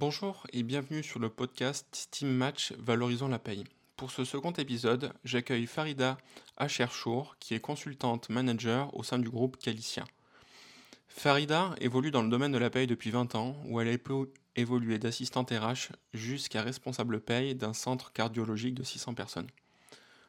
[0.00, 3.64] Bonjour et bienvenue sur le podcast Steam Match Valorisant la paye.
[3.96, 6.18] Pour ce second épisode, j'accueille Farida
[6.56, 10.04] Acherchour, qui est consultante manager au sein du groupe Calicia.
[11.08, 14.12] Farida évolue dans le domaine de la paye depuis 20 ans, où elle a pu
[14.54, 19.48] évoluer d'assistante RH jusqu'à responsable paye d'un centre cardiologique de 600 personnes.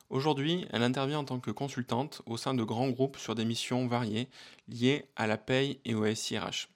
[0.10, 3.86] Aujourd'hui, elle intervient en tant que consultante au sein de grands groupes sur des missions
[3.86, 4.30] variées
[4.68, 6.70] liées à la paye et au SIRH.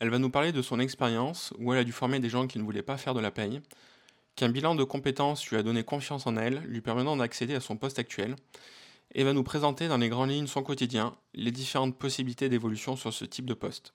[0.00, 2.58] Elle va nous parler de son expérience où elle a dû former des gens qui
[2.58, 3.60] ne voulaient pas faire de la paye,
[4.34, 7.76] qu'un bilan de compétences lui a donné confiance en elle, lui permettant d'accéder à son
[7.76, 8.34] poste actuel,
[9.14, 13.12] et va nous présenter dans les grandes lignes son quotidien, les différentes possibilités d'évolution sur
[13.12, 13.92] ce type de poste.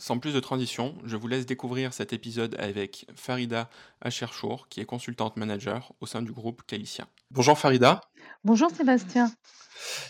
[0.00, 3.68] Sans plus de transition, je vous laisse découvrir cet épisode avec Farida
[4.00, 7.08] Acherchour, qui est consultante manager au sein du groupe Calicia.
[7.32, 8.00] Bonjour Farida.
[8.44, 9.32] Bonjour Sébastien.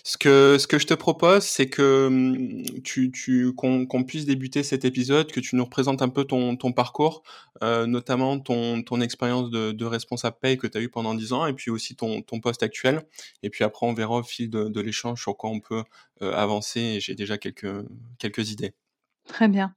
[0.04, 4.62] Ce que, ce que je te propose, c'est que hum, tu, tu, qu'on, puisse débuter
[4.62, 7.22] cet épisode, que tu nous représentes un peu ton, ton parcours,
[7.62, 11.32] euh, notamment ton, ton expérience de, de responsable paye que tu as eu pendant 10
[11.32, 13.02] ans, et puis aussi ton, ton poste actuel.
[13.42, 15.84] Et puis après, on verra au fil de, de l'échange sur quoi on peut
[16.20, 17.86] euh, avancer, j'ai déjà quelques,
[18.18, 18.74] quelques idées.
[19.28, 19.72] Très bien.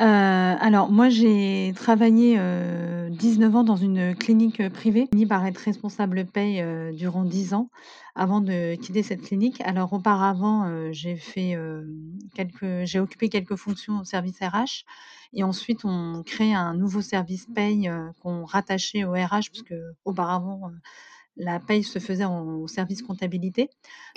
[0.00, 5.58] Euh, alors moi j'ai travaillé, euh, 19 ans dans une clinique, privée, fini par être
[5.58, 7.70] responsable paye, euh, durant 10 ans
[8.14, 9.60] avant de quitter cette clinique.
[9.62, 11.56] Alors auparavant, euh, j'ai fait,
[12.34, 14.84] quelques j'ai occupé quelques fonctions au service RH
[15.34, 17.90] et ensuite on crée un nouveau service paye,
[18.22, 20.70] qu'on rattachait au RH puisque auparavant,
[21.36, 23.68] la paye se faisait au service comptabilité.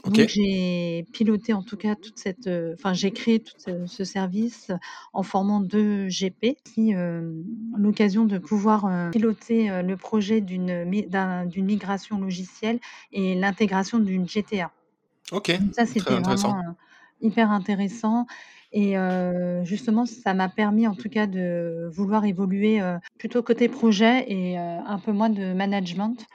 [0.06, 4.72] Donc j'ai piloté en tout cas toute cette, euh, enfin j'ai créé tout ce, service
[5.12, 7.34] en formant deux GP qui euh,
[7.78, 12.80] l'occasion de pouvoir euh, piloter le projet d'une d'une migration logicielle
[13.12, 14.72] et l'intégration d'une GTA.
[15.32, 15.52] Ok.
[15.74, 16.64] ça c'était vraiment
[17.22, 18.26] hyper intéressant.
[18.72, 18.94] Et
[19.64, 22.80] justement, ça m'a permis en tout cas de vouloir évoluer
[23.18, 26.26] plutôt côté projet et un peu moins de management.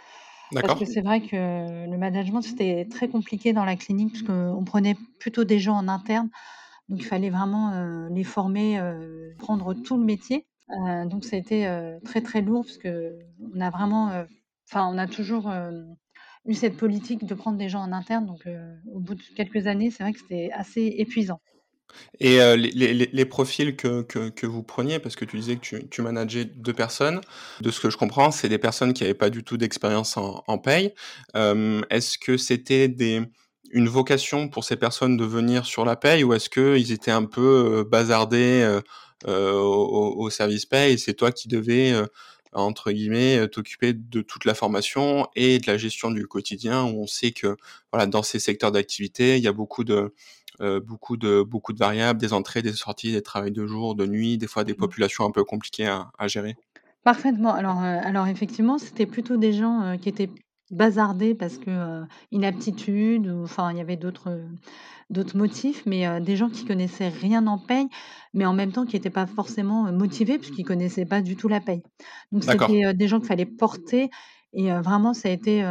[0.53, 4.65] Parce que c'est vrai que le management, c'était très compliqué dans la clinique, parce qu'on
[4.65, 6.31] prenait plutôt des gens en interne.
[6.89, 8.81] Donc il fallait vraiment, les former,
[9.39, 10.47] prendre tout le métier.
[11.07, 14.13] donc ça a été, très, très lourd parce qu'on a vraiment,
[14.69, 15.51] enfin on a toujours,
[16.47, 18.27] eu cette politique de prendre des gens en interne.
[18.27, 18.47] Donc
[18.93, 21.41] au bout de quelques années, c'est vrai que c'était assez épuisant.
[22.21, 26.03] Et euh, les, profils que, que, vous preniez, parce que tu disais que tu, tu
[26.03, 27.21] manageais deux personnes,
[27.61, 30.45] de ce que je comprends, c'est des personnes qui n'avaient pas du tout d'expérience en,
[30.47, 30.95] en, paye.
[31.37, 32.95] Euh, est-ce que c'était
[33.73, 37.25] une vocation pour ces personnes de venir sur la paye ou est-ce qu'ils étaient un
[37.25, 38.81] peu euh, bazardés
[39.27, 41.95] au, au, service paye et c'est toi qui devais,
[42.53, 47.07] entre guillemets, t'occuper de toute la formation et de la gestion du quotidien où on
[47.07, 47.57] sait que
[47.91, 50.13] voilà, dans ces secteurs d'activité, il y a beaucoup de
[50.61, 54.07] euh, beaucoup de beaucoup de variables, des entrées, des sorties, des travails de jour, de
[54.07, 54.77] nuit, des fois des mmh.
[54.77, 56.57] populations un peu compliquées à, à gérer.
[57.03, 57.53] Parfaitement.
[57.53, 60.31] Alors, euh, alors effectivement, c'était plutôt des gens euh, qui étaient
[60.71, 64.41] bazardés parce que inaptitude, ou enfin il y avait d'autres
[65.11, 67.87] d'autres motifs, mais des gens qui connaissaient rien en paye,
[68.33, 71.61] mais en même temps qui n'étaient pas forcément motivés puisqu'ils connaissaient pas du tout la
[71.61, 71.83] paye.
[72.33, 74.09] Donc c'était des gens qu'il fallait porter
[74.55, 75.63] et vraiment ça a été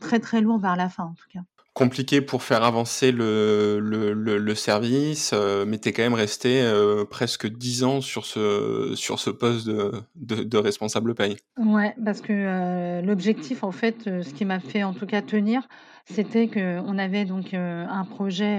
[0.00, 1.40] très très lourd vers la fin en tout cas
[1.74, 6.60] compliqué pour faire avancer le, le, le, service, euh, mais tu es quand même resté
[6.60, 11.36] euh, presque dix ans sur ce, sur ce poste de, de, de responsable paye.
[11.56, 15.66] Ouais, parce que euh, l'objectif, en fait, ce qui m'a fait en tout cas tenir,
[16.04, 18.58] c'était qu'on avait donc un projet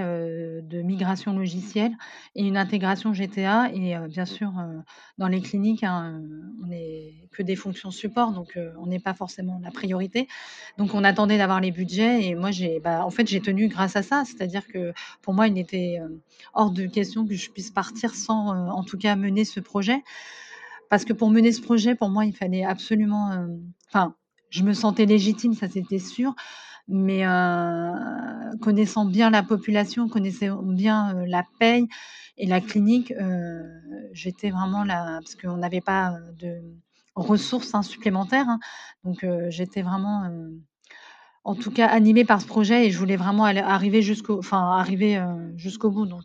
[0.62, 1.92] de migration logicielle
[2.34, 3.70] et une intégration GTA.
[3.72, 4.52] Et bien sûr,
[5.18, 6.22] dans les cliniques, hein,
[6.62, 10.26] on n'est que des fonctions support, donc on n'est pas forcément la priorité.
[10.78, 13.94] Donc on attendait d'avoir les budgets et moi, j'ai, bah, en fait, j'ai tenu grâce
[13.96, 14.24] à ça.
[14.24, 15.98] C'est-à-dire que pour moi, il n'était
[16.54, 20.02] hors de question que je puisse partir sans, en tout cas, mener ce projet.
[20.90, 23.46] Parce que pour mener ce projet, pour moi, il fallait absolument,
[23.88, 24.14] enfin,
[24.50, 26.34] je me sentais légitime, ça c'était sûr
[26.88, 27.92] mais euh,
[28.60, 31.86] connaissant bien la population, connaissant bien euh, la paye
[32.36, 33.62] et la clinique, euh,
[34.12, 36.60] j'étais vraiment là parce qu'on n'avait pas de
[37.14, 38.48] ressources hein, supplémentaires.
[38.48, 38.58] Hein,
[39.04, 40.28] donc j'étais vraiment,
[41.44, 44.72] en tout cas, animée par ce projet et je voulais vraiment aller, arriver jusqu'au, enfin
[44.72, 45.22] arriver
[45.56, 46.06] jusqu'au bout.
[46.06, 46.24] Donc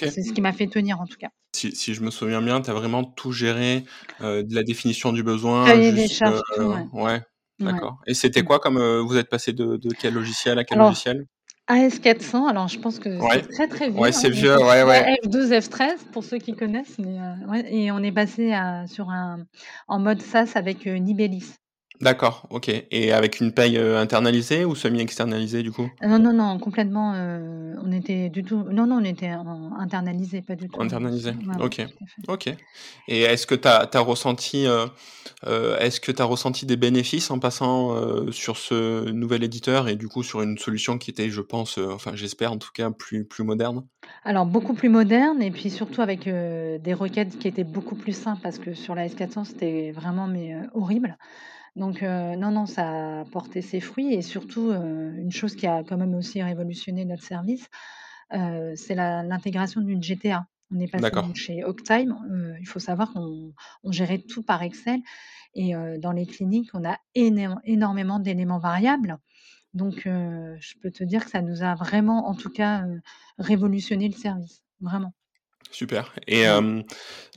[0.00, 1.30] c'est ce qui m'a fait tenir en tout cas.
[1.54, 3.84] Si, si je me souviens bien, tu as vraiment tout géré,
[4.20, 5.80] de la définition du besoin.
[5.80, 6.32] Jusqu'à,
[6.92, 7.22] ouais.
[7.58, 7.98] D'accord.
[8.06, 11.26] Et c'était quoi comme euh, vous êtes passé de, de quel logiciel à quel logiciel?
[11.68, 13.98] AS400, alors je pense que c'est très très vieux.
[13.98, 15.16] Ouais, c'est hein, vieux, ouais, ouais.
[15.24, 19.10] F12, F13 pour ceux qui connaissent, mais euh, ouais, et on est passé à, sur
[19.10, 19.44] un
[19.88, 21.54] en mode SaaS avec euh, Nibelis.
[22.00, 25.88] D'accord, OK et avec une paye, heu, internalisée ou semi-externalisée du coup?
[26.02, 30.42] Non, non, non, complètement, heu, on était du tout non, non, on était en internalisé,
[30.42, 32.48] pas du tout, Internalisé, ouais, ouais, OK, tout à fait.
[32.50, 32.56] OK
[33.08, 34.66] et est-ce que tu as ressenti,
[35.46, 40.22] est-ce que tu ressenti des bénéfices en passant, sur ce nouvel éditeur et du coup
[40.22, 43.84] sur une solution qui était je pense, enfin j'espère en tout cas plus plus moderne?
[44.24, 48.40] Alors beaucoup plus moderne et puis surtout avec, des requêtes qui étaient beaucoup plus simples
[48.42, 51.16] parce que sur la S400 c'était vraiment mais, horrible.
[51.76, 55.66] Donc, heu, non, non, ça a porté ses fruits et surtout, heu, une chose qui
[55.66, 57.68] a quand même aussi révolutionné notre service,
[58.34, 60.46] heu, c'est la l'intégration d'une GTA.
[60.72, 62.16] On est passé donc chez Octime,
[62.60, 63.52] il faut savoir qu'on
[63.84, 65.00] on gérait tout par Excel
[65.54, 69.18] et dans les cliniques, on a énormément d'éléments variables.
[69.74, 72.84] Donc, je peux te dire que ça nous a vraiment, en tout cas,
[73.38, 75.14] révolutionné le service, vraiment.
[75.76, 76.44] Super et Ouais.
[76.44, 76.84] hem,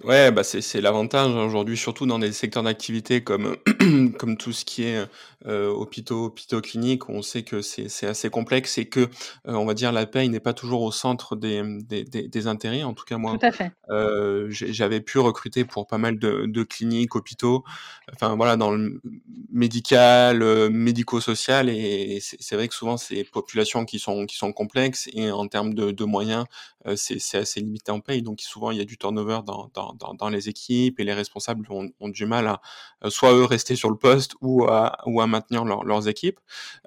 [0.05, 3.57] ouais, bah, c'est c'est l'avantage, hein, aujourd'hui, surtout dans des secteurs d'activité comme,
[4.17, 5.05] comme tout ce qui est,
[5.45, 9.09] heu, hôpitaux hôpitaux, cliniques, où on sait que c'est c'est assez complexe et que, heu,
[9.45, 12.83] on va dire la paye n'est pas toujours au centre des, des des des intérêts.
[12.83, 13.71] En tout cas Tout moi, à fait.
[13.91, 17.65] heu, j'ai j'avais pu recruter pour pas mal de de cliniques, hôpitaux,
[18.13, 19.01] enfin voilà dans le
[19.51, 25.09] médical, médico-social et c'est vrai que souvent c'est des populations qui sont qui sont complexes
[25.13, 26.45] et en termes de de moyens,
[26.95, 28.21] c'est assez limité en paye.
[28.21, 31.13] Donc souvent il y a du turnover dans dans dans dans les équipes et les
[31.13, 32.61] responsables ont ont du mal à,
[33.09, 36.39] soit eux rester sur le poste ou à ou à maintenir leurs équipes,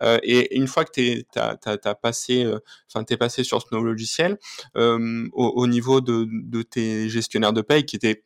[0.03, 2.47] heu et une fois que tu as as passé,
[2.91, 4.39] enfin tu es passé sur ce nouveau logiciel,
[4.77, 8.23] hem, au au niveau de de tes gestionnaires de paye qui étaient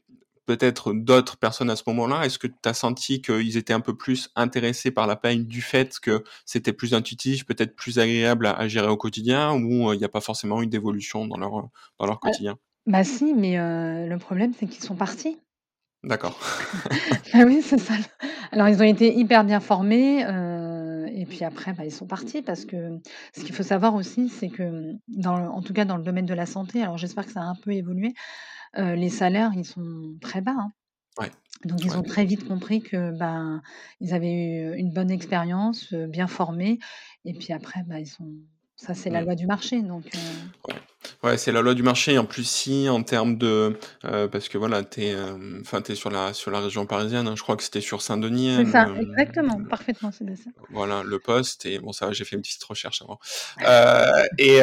[0.47, 3.97] peut-être d'autres personnes à ce moment-là, est-ce que tu as senti qu'ils étaient un peu
[3.97, 8.53] plus intéressés par la paye du fait que c'était plus intuitif, peut-être plus agréable à
[8.59, 11.69] à gérer au quotidien ou, heu, il y a pas forcément eu d'évolution dans leur,
[11.99, 12.59] dans leur Ah, quotidien?
[12.87, 15.39] bah, si, mais, heu, le problème c'est qu'ils sont partis.
[16.05, 16.37] D'accord.
[17.33, 17.95] Bah, oui, c'est ça.
[18.53, 22.43] Alors ils ont été hyper bien formés, heu et puis après, bah, ils sont partis
[22.43, 23.01] parce que
[23.35, 26.35] ce qu'il faut savoir aussi, c'est que, dans en tout cas dans le domaine de
[26.35, 28.13] la santé, alors j'espère que ça a un peu évolué,
[28.77, 30.73] les salaires, ils sont très bas, hein.
[31.19, 31.31] Ouais,
[31.65, 31.99] Donc ils ouais.
[31.99, 33.63] ont très vite compris que, ben,
[34.01, 36.79] ils avaient eu une bonne expérience, bien formés
[37.25, 38.31] et puis après, bah, ils sont
[38.77, 40.19] ça c'est la loi du marché donc, heu
[40.69, 40.75] Ouais.
[41.23, 42.19] Ouais, c'est la loi du marché.
[42.19, 46.33] En plus, si en termes de, heu, parce que voilà, tu es, es sur la
[46.35, 48.83] sur la région parisienne, hein, je crois que c'était sur Saint-Denis, hein, C'est le, ça,
[48.83, 50.51] hem, exactement, parfaitement, c'est ça.
[50.71, 53.21] voilà le poste et bon ça va, j'ai fait une petite recherche avant.
[54.39, 54.59] Et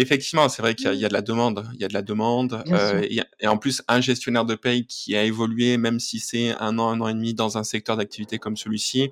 [0.00, 1.88] effectivement, c'est vrai qu'il y a il y a de la demande il y a
[1.88, 2.62] de la demande,
[3.40, 6.90] et en plus un gestionnaire de paye qui a évolué, même si c'est 1 an,
[6.90, 9.10] 1 an et demi dans un secteur d'activité comme celui-ci,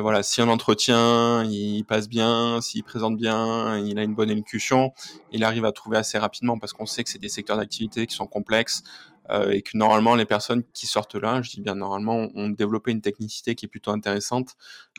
[0.00, 4.92] voilà, si en entretien, il passe bien, s'il présente bien, il a une bonne élocution,
[5.30, 8.14] il arrive à trouver assez rapidement parce qu'on sait que c'est des secteurs d'activité qui
[8.14, 8.82] sont complexes,
[9.30, 12.90] heu et que normalement les personnes qui sortent là, je dis bien normalement, ont développé
[12.90, 14.54] une technicité qui est plutôt intéressante,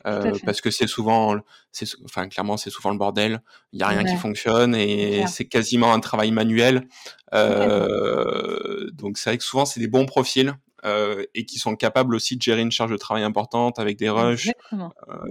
[0.06, 0.40] fait.
[0.45, 1.38] parce que c'est souvent
[1.72, 3.42] c'est enfin clairement, c'est souvent le bordel.
[3.72, 6.88] Il y a rien qui fonctionne et c'est quasiment un travail manuel,
[7.34, 10.54] heu, donc c'est vrai que souvent c'est des bons profils,
[10.85, 14.09] heu et qui sont capables aussi de gérer une charge de travail importante avec des
[14.09, 14.53] rushs, ouais,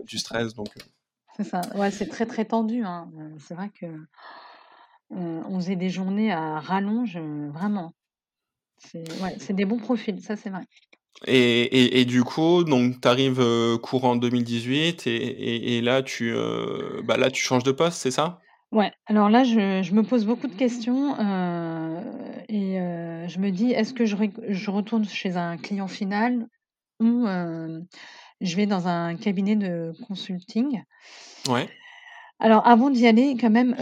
[0.04, 0.82] du stress donc heu
[1.36, 1.62] C'est ça.
[1.74, 3.86] Ouais, c'est très, très tendu, hein, c'est vrai que
[5.10, 7.92] on faisait des journées à rallonge, vraiment.
[8.78, 10.62] C'est ouais, c'est des bons profils, ça c'est vrai.
[11.26, 13.44] Et et et du coup, donc tu arrives,
[13.82, 16.34] courant 2018 et et là tu,
[17.04, 18.40] bah, là tu changes de poste, c'est ça?
[18.72, 21.98] Ouais, alors là je je me pose beaucoup de questions, heu
[22.48, 24.16] et heu, je me dis: «Est-ce que je
[24.48, 26.46] je retourne chez un client final
[27.00, 27.84] ou heu,
[28.40, 30.82] je vais dans un cabinet de consulting?»
[31.48, 31.72] Ouais.
[32.40, 33.74] Alors avant d'y aller quand même,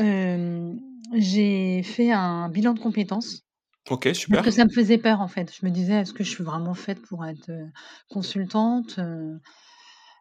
[1.14, 3.42] j'ai fait un bilan de compétences
[3.90, 4.52] OK, parce que super.
[4.52, 5.52] ça me faisait peur en fait.
[5.54, 7.50] Je me disais: «Est-ce que je suis vraiment faite pour être,
[8.11, 9.00] consultante?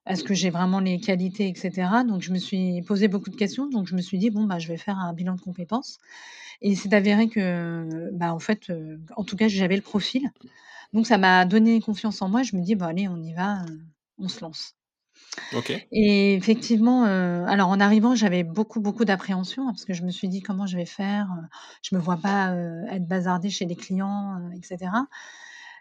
[0.09, 2.03] Est-ce que j'ai vraiment les qualités?» et cetera.
[2.03, 4.59] Donc je me suis posé beaucoup de questions, donc je me suis dit: «Bon, bah,
[4.59, 5.99] je vais faire un bilan de compétences»
[6.61, 10.29] et il s'est avéré que, bah, en fait, heu, en tout cas j'avais le profil.
[10.93, 12.43] Donc ça m'a donné confiance en moi.
[12.43, 13.79] Je me dis: «Bah, allez on y va, heu,
[14.19, 14.75] on se lance».
[15.55, 15.71] OK.
[15.91, 20.11] Et effectivement, heu, alors en arrivant, j'avais beaucoup, beaucoup d'appréhension, hein, parce que je me
[20.11, 21.27] suis dit: «Comment je vais faire?
[21.83, 22.55] Je me vois pas,
[22.91, 25.07] être bazardée chez les clients, heu et cetera».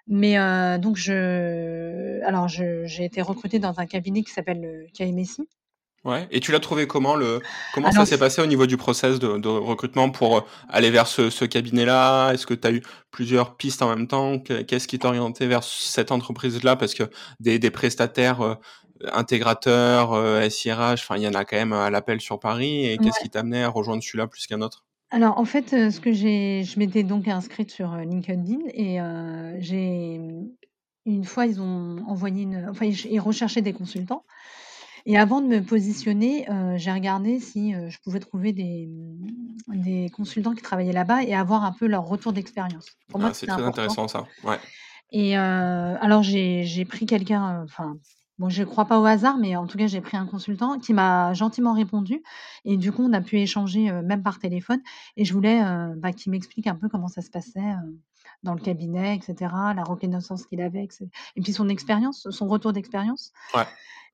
[0.09, 4.87] Mais heu, donc je alors je j'ai été recrutée dans un cabinet qui s'appelle, heu,
[4.95, 5.49] KMSI.
[6.05, 9.19] Ouais et tu l'as trouvé comment le comment ça s'est passé au niveau du process
[9.19, 12.31] de de recrutement pour, heu, aller vers ce ce cabinet-là?
[12.33, 14.39] Est-ce que tu as eu plusieurs pistes en même temps?
[14.39, 16.77] Qu'est qu'est-ce qui t'a orienté vers cette entreprise-là?
[16.77, 17.03] Parce que
[17.41, 18.59] des des prestataires,
[19.13, 20.15] intégrateurs,
[20.53, 23.29] SIRH, enfin il y en a quand même à l'appel sur Paris et qu'est-ce qui
[23.29, 24.85] t'a amené à rejoindre celui-là plus qu'un autre?
[25.11, 29.01] Alors en fait, heu, ce que j'ai je m'étais donc inscrite sur, heu, LinkedIn et
[29.01, 30.21] heu, j'ai,
[31.07, 34.25] une fois, ils ont envoyé une enfin, ils ils recherchaient des consultants
[35.07, 36.47] et avant de me positionner,
[36.77, 38.89] j'ai regardé si, je pouvais trouver des,
[39.69, 42.87] des consultants qui travaillaient là-bas et avoir un peu leur retour d'expérience.
[43.09, 44.59] Pour moi, Ah, c'est c'était très important intéressant ça, ouais.
[45.11, 47.97] et alors j'ai j'ai pris quelqu'un, enfin,
[48.39, 50.93] bon, je crois pas au hasard, mais en tout cas, j'ai pris un consultant qui
[50.95, 52.23] m'a gentiment répondu
[52.65, 54.81] et du coup, on a pu échanger, même par téléphone
[55.17, 55.61] et je voulais,
[55.97, 57.75] bah, qu'il m'explique un peu comment ça se passait,
[58.43, 62.29] dans le cabinet et cetera, la reconnaissance qu'il avait et cé et puis son expérience,
[62.31, 63.65] son retour d'expérience Ouais.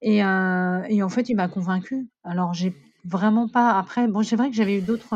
[0.02, 2.08] et et en fait, il m'a convaincue.
[2.24, 5.14] Alors j'ai vraiment pas après bon, c'est vrai que j'avais eu d'autres,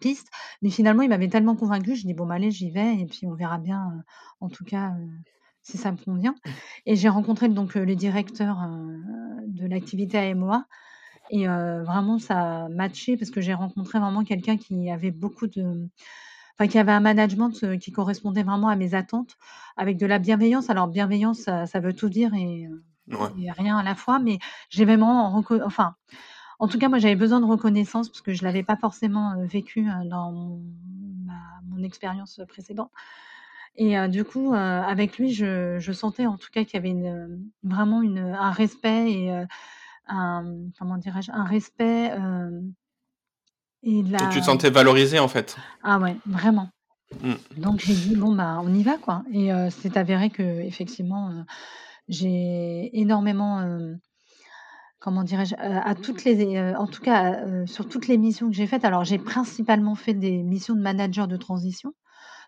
[0.00, 0.28] pistes,
[0.62, 3.26] mais finalement, il m'avait tellement convaincue, j'ai dit: «Bon, bah, allez, j'y vais et puis
[3.26, 4.04] on verra bien,
[4.40, 4.92] en tout cas,
[5.66, 6.36] si ça me convient»
[6.86, 8.98] et j'ai rencontré donc heu, le directeur, heu,
[9.48, 10.66] de l'activité AMOA
[11.30, 15.48] et heu, vraiment ça a matché parce que j'ai rencontré vraiment quelqu'un qui avait beaucoup
[15.48, 15.88] de
[16.58, 19.36] enfin, qui avait un management, qui correspondait vraiment à mes attentes
[19.76, 20.70] avec de la bienveillance.
[20.70, 23.36] Alors bienveillance, ça ça veut tout dire et heu Ouais.
[23.38, 24.38] et rien à la fois, mais
[24.70, 25.96] j'ai vraiment reco enfin,
[26.60, 29.86] en tout cas, moi, j'avais besoin de reconnaissance parce que je l'avais pas forcément, vécu,
[30.06, 30.62] dans mon
[31.26, 31.34] ma
[31.66, 32.90] mon expérience, précédente
[33.76, 36.76] et heu, du coup, heu, avec lui, je je sentais en tout cas qu'il y
[36.78, 39.44] avait une, heu, vraiment une, un respect et
[40.08, 40.44] un,
[40.78, 41.30] comment dirais-je?
[41.32, 42.12] Un respect,
[43.82, 45.56] et de Et tu te la sentais valorisée, en fait?
[45.82, 46.68] ah ouais, vraiment.
[47.22, 47.34] Mmh.
[47.58, 51.44] Donc j'ai dit: «Bon, bah, on y va, quoi» et c'est avéré qu'effectivement, heu,
[52.08, 53.62] j'ai énormément,
[54.98, 55.54] comment dirais-je?
[55.58, 59.18] À toutes les en tout cas, sur toutes les missions que j'ai faites, alors j'ai
[59.18, 61.92] principalement fait des missions de manager de transition.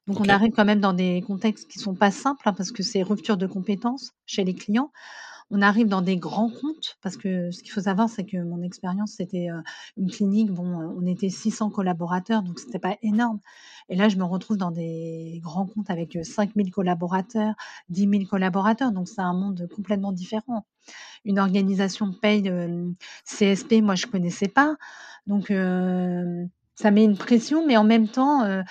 [0.06, 2.82] Donc on arrive quand même dans des contextes qui sont pas simples, hein, parce que
[2.82, 4.90] c'est rupture de compétences chez les clients.
[5.50, 8.62] On arrive dans des grands comptes parce que ce qu'il faut savoir, c'est que mon
[8.62, 9.62] expérience, c'était, heu,
[9.96, 10.66] une clinique, bon,
[10.98, 13.40] on était 600 collaborateurs, donc c'était pas énorme
[13.88, 17.54] et là, je me retrouve dans des grands comptes avec, heu, 5 000 collaborateurs,
[17.88, 20.66] 10 000 collaborateurs, donc c'est un monde complètement différent.
[21.24, 24.76] Une organisation paye, hem, CSP, moi, je connaissais pas,
[25.26, 25.50] donc
[26.78, 28.62] ça met une pression, mais en même temps, heu,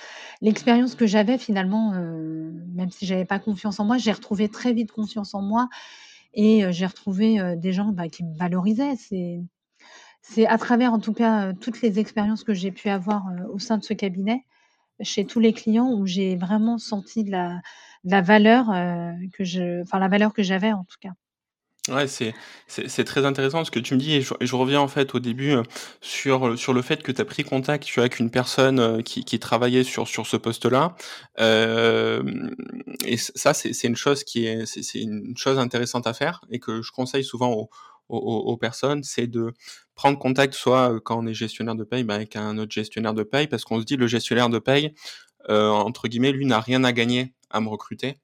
[0.41, 4.73] l'expérience que j'avais finalement, heu, même si j'avais pas confiance en moi, j'ai retrouvé très
[4.73, 5.69] vite confiance en moi
[6.35, 8.95] et heu, j'ai retrouvé, des gens, bah, qui me valorisaient.
[8.97, 13.77] C'est à travers, en tout cas, toutes les expériences que j'ai pu avoir, au sein
[13.79, 14.45] de ce cabinet,
[15.01, 18.67] chez tous les clients où j'ai vraiment senti de la valeur,
[19.33, 21.11] que je enfin la valeur que j'avais, en tout cas.
[21.89, 22.33] Ouais, c'est
[22.67, 25.15] c'est c'est très intéressant ce que tu me dis et je je reviens en fait
[25.15, 25.63] au début, heu,
[26.01, 28.79] sur, heu, sur le fait que tu as pris contact, tu vois, avec une personne,
[28.81, 30.95] heu, qui qui travaillait sur sur ce poste-là.
[31.37, 32.53] Hem
[33.05, 36.41] et ça, c'est c'est une chose qui est c'est c'est une chose intéressante à faire
[36.49, 37.69] et que je conseille souvent aux
[38.09, 38.17] aux
[38.51, 39.53] aux personnes, c'est de
[39.95, 43.23] prendre contact soit, quand on est gestionnaire de paye, bah, avec un autre gestionnaire de
[43.23, 44.93] paye parce qu'on se dit: «Le gestionnaire de paye,
[45.49, 48.17] entre guillemets, lui n'a rien à gagner à me recruter».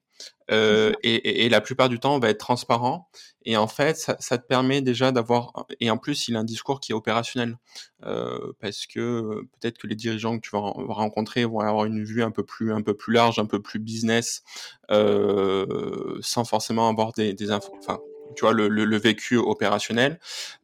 [0.50, 0.98] Heu ça.
[1.02, 3.08] et et et la plupart du temps, on va être transparent
[3.46, 6.44] et en fait, ça ça te permet déjà d'avoir et en plus, il a un
[6.44, 7.58] discours qui est opérationnel.
[8.06, 11.86] Heu, parce que, heu, peut-être que les dirigeants que tu vas ren rencontrer vont avoir
[11.86, 14.42] une vue un peu plus un peu plus large, un peu plus business,
[14.90, 18.00] sans forcément avoir des des infos enfin,
[18.36, 20.18] tu vois, le le le vécu opérationnel.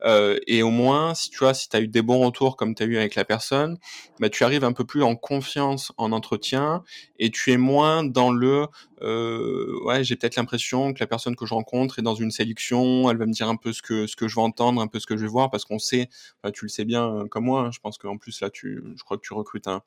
[0.04, 2.74] Heu et au moins, si tu vois, si tu as eu des bons retours comme
[2.74, 3.78] tu as eu avec la personne,
[4.18, 6.82] bah, tu arrives un peu plus en confiance en entretien
[7.18, 8.66] et tu es moins dans le,
[9.02, 13.10] heu, ouais, j'ai peut-être l'impression que la personne que je rencontre est dans une séduction,
[13.10, 14.98] elle va me dire un peu ce que ce que je veux entendre, un peu
[15.00, 16.08] ce que je vais voir parce qu'on sait,
[16.42, 18.82] bah, tu le sais bien, heu, comme moi, hein, je pense qu'en plus là, tu
[18.96, 19.82] je crois que tu recrutes un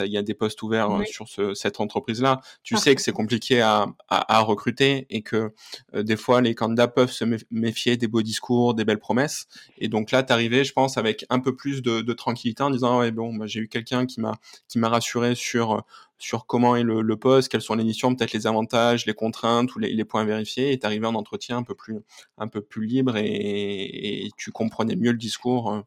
[0.00, 2.40] il y a des postes ouverts, Oui, sur ce cette entreprise-là.
[2.62, 5.52] Tu sais que c'est compliqué à à à recruter et que,
[5.94, 9.46] des fois les candidats peuvent se méf méfier des beaux discours, des belles promesses
[9.78, 13.00] et donc là, tu arrivais, je pense, avec un peu plus de tranquillité en disant:
[13.00, 14.32] «Ouais, bon, bah, j'ai eu quelqu'un qui m'a
[14.68, 15.84] qui m'a rassuré sur,
[16.18, 19.78] sur comment est le poste, quelles sont les missions, peut-être les avantages, les contraintes ou
[19.78, 21.98] les points vérifiés» et tu arrivais en entretien un peu plus
[22.38, 25.82] un peu plus libre et et tu comprenais mieux le discours, heu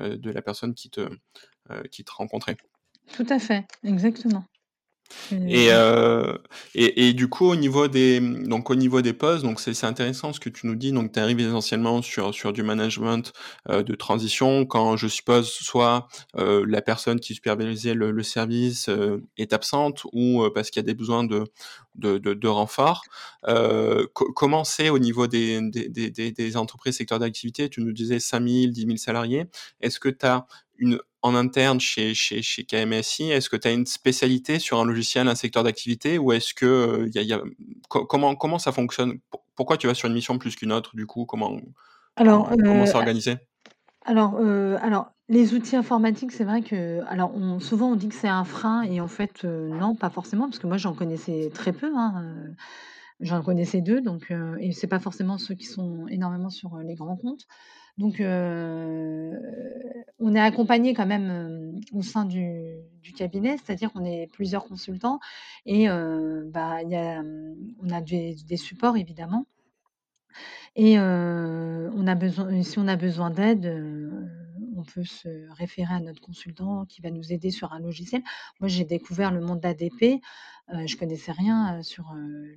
[0.00, 2.56] heu, de la personne qui te, heu, qui te rencontrait.
[3.14, 4.44] Tout à fait, exactement.
[5.46, 6.38] Et heu
[6.74, 10.32] et et du coup, au niveau des, donc au niveau des postes, donc c'est intéressant
[10.32, 13.32] ce que tu nous dis, donc tu arrives essentiellement sur sur du management,
[13.70, 18.90] heu, de transition quand je suppose soit, heu, la personne qui supervisait le le service,
[19.36, 21.44] est absente ou, parce qu'il y a des besoins de
[21.94, 23.02] de de de renfort.
[23.44, 27.68] Co comment c'est au niveau des des des des entreprises secteurs d'activité?
[27.70, 29.46] Tu nous disais 5 000-10 000 salariés.
[29.80, 30.46] Est-ce que tu as
[30.78, 34.84] une en interne chez chez chez KMSI, est-ce que tu as une spécialité sur un
[34.84, 37.40] logiciel, un secteur d'activité ou est-ce que, heu, y a y a
[37.88, 39.20] co comment comment ça fonctionne?
[39.30, 41.26] Pour pourquoi tu vas sur une mission plus qu'une autre du coup?
[41.26, 41.58] Comment
[42.16, 43.36] alors, comment c'est organisé?
[44.04, 48.14] alors, heu, alors les outils informatiques, c'est vrai que alors on souvent on dit que
[48.14, 51.72] c'est un frein et en fait, non, pas forcément parce que moi j'en connaissais très
[51.72, 52.54] peu, hein,
[53.20, 57.16] J'en connaissais 2 donc et c'est pas forcément ceux qui sont énormément sur, les grands
[57.16, 57.46] comptes.
[57.98, 59.32] Donc heu,
[60.18, 62.82] on est accompagnés quand même, hem, au sein du
[63.16, 65.18] cabinet, c'est-à-dire qu'on est plusieurs consultants
[65.64, 66.78] et heu, bah,
[67.82, 69.46] on a des supports évidemment
[70.76, 73.66] et on a besoin si on a besoin d'aide,
[74.76, 78.22] on peut se référer à notre consultant qui va nous aider sur un logiciel.
[78.60, 80.20] Moi, j'ai découvert le monde d'ADP,
[80.74, 82.14] heu, je connaissais rien, sur,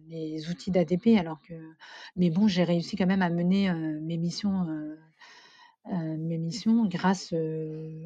[0.09, 1.53] les outils d'ADP alors que
[2.17, 4.65] mais bon, j'ai réussi quand même à mener, mes missions,
[5.85, 7.33] mes missions grâce,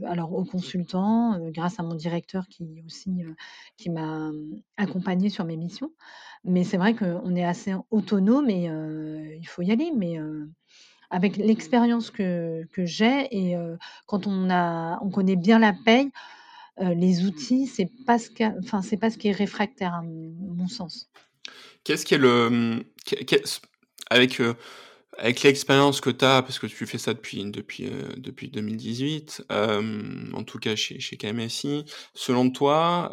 [0.06, 3.12] alors aux consultants, grâce à mon directeur qui aussi,
[3.78, 5.92] qui m'a, mmh, accompagnée sur mes missions.
[6.44, 8.70] Mais c'est vrai qu'on est assez autonome et
[9.40, 9.92] il faut y aller.
[9.96, 10.18] Mais
[11.10, 13.56] avec l'expérience que que j'ai et
[14.08, 16.10] quand on a on connaît bien la paye,
[16.80, 20.32] les outils, c'est pas ce qu'a enfin, c'est pas ce qui est réfractaire à mon
[20.56, 21.10] mon sens.
[21.84, 23.60] Qu'est-ce qui est le, mmh, qu'est qu'est-ce
[24.10, 24.42] avec,
[25.18, 29.46] avec l'expérience que tu as, parce que tu fais ça depuis depuis, heu, depuis 2018,
[29.50, 31.86] hem, en tout cas chez chez KMSI.
[32.14, 33.12] Selon toi,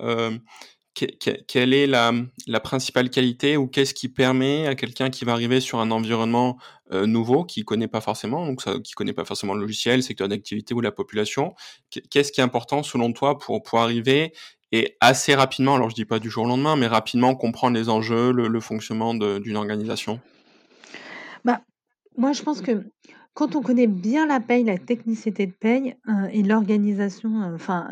[0.95, 1.07] que
[1.47, 2.13] quelle est la,
[2.47, 6.59] la principale qualité ou qu'est-ce qui permet à quelqu'un qui va arriver sur un environnement,
[6.93, 10.27] nouveau, qu'il connaît pas forcément, donc ça qui connaît pas forcément le logiciel, le secteur
[10.29, 11.55] d'activité ou la population.
[11.91, 14.33] Qu'est qu'est-ce qui est important selon toi pour pour arriver
[14.73, 17.89] et assez rapidement, alors je dis pas du jour au lendemain, mais rapidement comprendre les
[17.89, 20.21] enjeux, le le fonctionnement d'une organisation?
[21.45, 21.61] Bah,
[22.17, 22.85] moi, je pense que
[23.35, 27.89] quand on connaît bien la paye, la technicité de paye, heu et l'organisation, heu, enfin,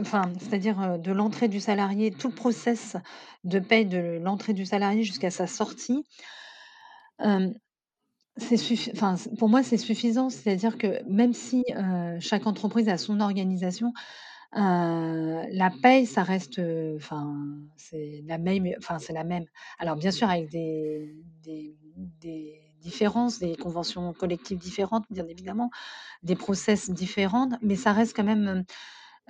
[0.00, 2.96] enfin, c'est-à-dire, heu, de l'entrée du salarié, tout le process
[3.44, 6.04] de paye de l'entrée du salarié jusqu'à sa sortie
[8.36, 8.92] c'est suffi
[9.38, 10.28] pour moi, c'est suffisant.
[10.30, 11.64] C'est-à-dire que même si,
[12.20, 13.92] chaque entreprise a son organisation,
[14.54, 16.60] la paye, ça reste,
[16.96, 17.36] enfin,
[17.76, 19.44] c'est la même enfin, c'est la même.
[19.78, 21.76] Alors bien sûr avec des des
[22.20, 25.70] des différences, des conventions collectives différentes, bien évidemment,
[26.24, 28.64] des process différentes, mais ça reste quand même,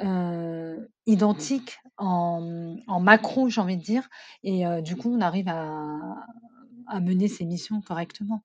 [0.02, 4.08] heu, identique en, macro, j'ai envie de dire
[4.44, 8.42] et heu, du coup, on arrive à mener ses missions correctement.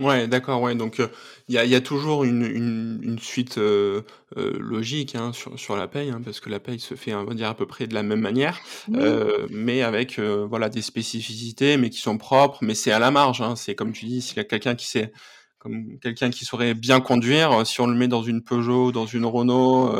[0.00, 1.08] Ouais, d'accord, ouais, donc heu,
[1.46, 4.04] il y a il y a toujours une une une suite, heu
[4.36, 7.22] heu, logique, hein, sur sur la paye, hein, parce que la paye se fait, on
[7.24, 9.24] va dire, à peu près de la même manière, Oui.
[9.50, 13.54] mais avec, voilà, des spécificités, mais qui sont propres, mais c'est à la marge, hein.
[13.54, 15.12] C'est comme tu dis, s'il y a quelqu'un qui sait
[15.58, 19.24] comme quelqu'un qui saurait bien conduire, si on le met dans une Peugeot, dans une
[19.26, 19.92] Renault,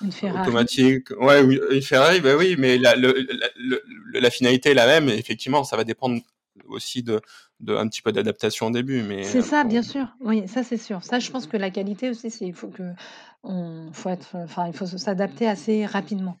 [0.00, 0.68] Une Ferrari.
[0.70, 3.82] automatique ouais, une Ferrari, bah, oui, mais la le la le
[4.20, 6.20] la finalité est la même et effectivement, ça va dépendre
[6.68, 7.20] aussi de
[7.60, 10.62] de un petit peu d'adaptation au début, mais C'est heu, ça, bien sûr, oui, ça,
[10.62, 11.02] c'est sûr.
[11.02, 14.72] Ça, je pense que la qualité aussi, c'est il faut qu'on faut être, enfin, il
[14.72, 16.36] faut s'adapter assez rapidement.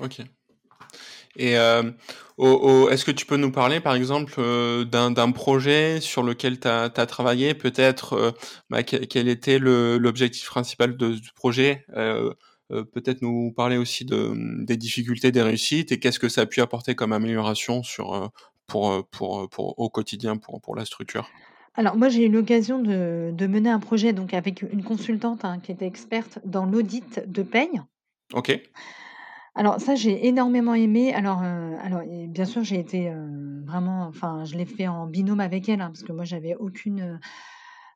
[0.00, 0.20] OK
[1.36, 1.56] et
[2.36, 6.68] au est-ce que tu peux nous parler, par exemple, heu, d'un projet sur lequel tu
[6.68, 7.54] as travaillé?
[7.54, 8.32] Peut-être, heu,
[8.70, 11.84] bah, quel était l'objectif principal de ce projet?
[12.68, 14.32] Peut-être nous parler aussi de,
[14.64, 18.30] des difficultés, des réussites et qu'est-ce que ça a pu apporter comme amélioration sur,
[18.68, 21.34] pour, heu, pour, heu, pour au quotidien pour pour la structure?
[21.74, 25.58] Alors moi, j'ai eu l'occasion de de mener un projet donc avec une consultante, hein,
[25.60, 27.80] qui était experte dans l'audit de paye.
[28.34, 28.68] OK.
[29.54, 31.14] Alors ça, j'ai énormément aimé.
[31.14, 33.12] Alors, heu, alors bien sûr, j'ai été,
[33.64, 37.18] vraiment enfin, je l'ai fait en binôme avec elle, hein, parce que moi, j'avais aucune,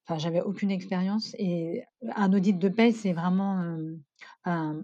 [0.06, 1.84] enfin, j'avais aucune expérience et
[2.16, 3.62] un audit de paye, c'est vraiment,
[4.44, 4.82] un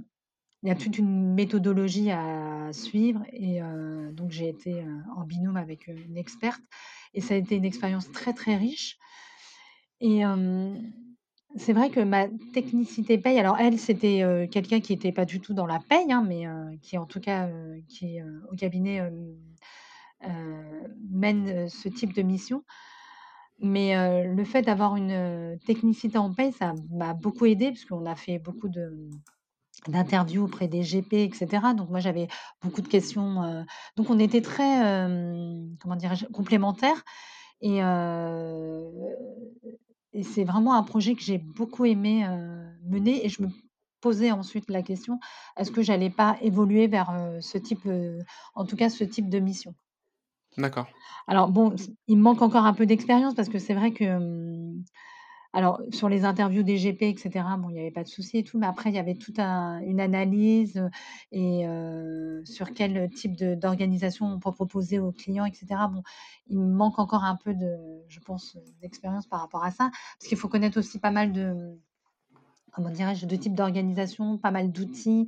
[0.62, 3.61] il y a toute une méthodologie à suivre et
[4.12, 4.85] donc j'ai été,
[5.16, 6.61] en binôme avec, une experte
[7.14, 8.99] et ça a été une expérience très, très riche
[10.01, 10.23] et
[11.57, 15.55] c'est vrai que ma technicité paye alors elle, c'était, quelqu'un qui était pas du tout
[15.55, 16.44] dans la paye, hein, mais
[16.83, 17.49] qui en tout cas,
[17.88, 18.18] qui,
[18.51, 19.11] au cabinet,
[21.11, 22.64] mène ce type de mission.
[23.61, 28.38] Mais le fait d'avoir une, technicité en paye, ça m'a beaucoup aidée puisqu'on a fait
[28.38, 29.11] beaucoup de, mmh,
[29.86, 31.74] d'interviews auprès des GP et cetera.
[31.74, 32.28] Donc moi, j'avais
[32.62, 33.64] beaucoup de questions, heu,
[33.96, 34.80] donc on était très,
[35.80, 36.26] comment dirais-je?
[36.26, 37.04] Complémentaires
[37.60, 37.78] et
[40.14, 42.26] et c'est vraiment un projet que j'ai beaucoup aimé,
[42.84, 43.48] mener et je me
[44.00, 45.20] posais ensuite la question:
[45.56, 47.88] «Est-ce que j'allais pas évoluer vers, ce type,
[48.54, 49.74] en tout cas ce type de mission?»
[50.56, 50.88] D'accord.
[51.28, 51.74] Alors bon,
[52.08, 54.72] il me manque encore un peu d'expérience parce que c'est vrai que,
[55.54, 58.38] alors sur les interviews des GP et cetera, bon, il y avait pas de souci
[58.38, 60.82] et tout, mais après il y avait toute un une analyse,
[61.32, 65.88] et heu, sur quel type d'organisation on peut proposer aux clients et cetera.
[65.88, 66.02] Bon,
[66.48, 67.76] il me manque encore un peu de
[68.08, 69.90] je pense, d'expérience par rapport à ça.
[70.18, 71.78] Parce qu'il faut connaître aussi pas mal de,
[72.72, 73.26] comment dirais-je?
[73.26, 75.26] De types d'organisation, pas mal d'outils,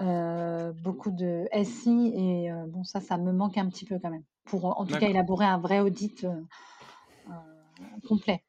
[0.00, 4.10] heu, beaucoup de SI et heu, bon ça, ça me manque un petit peu quand
[4.10, 4.24] même.
[4.44, 6.26] pour en tout cas élaborer un vrai audit
[8.08, 8.42] complet.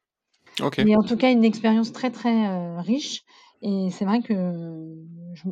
[0.62, 0.78] Ok.
[0.78, 3.22] Mais en tout cas, une expérience très très riche.
[3.62, 4.34] Et c'est vrai que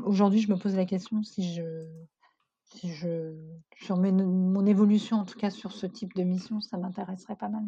[0.05, 1.63] aujourd'hui, je me pose la question si je,
[2.65, 3.35] si je
[3.81, 7.63] sur mon évolution, en tout cas sur ce type de mission, ça m'intéresserait pas mal.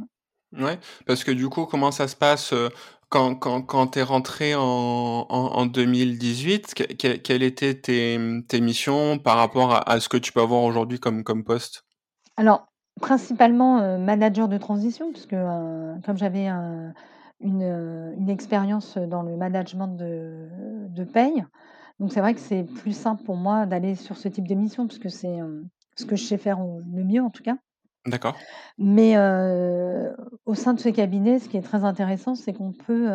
[0.52, 2.68] Ouais, parce que du coup, comment ça se passe euh,
[3.08, 6.74] quand, quand, quand tu es rentré en, en, en 2018?
[6.74, 10.40] que- que- quelles étaient tes, tes missions par rapport à, à ce que tu peux
[10.40, 11.84] avoir aujourd'hui comme, comme poste?
[12.36, 12.66] Alors,
[13.00, 16.92] principalement euh, manager de transition, puisque euh, comme j'avais un-
[17.44, 20.48] une, euh, une expérience dans le management de,
[20.88, 21.44] de paye,
[22.00, 24.88] donc c'est vrai que c'est plus simple pour moi d'aller sur ce type de mission,
[24.88, 25.62] puisque c'est euh,
[25.94, 27.56] ce que je sais faire le mieux en tout cas.
[28.06, 28.36] D'accord.
[28.78, 33.08] Mais heu, au sein de ce cabinet, ce qui est très intéressant, c'est qu'on peut,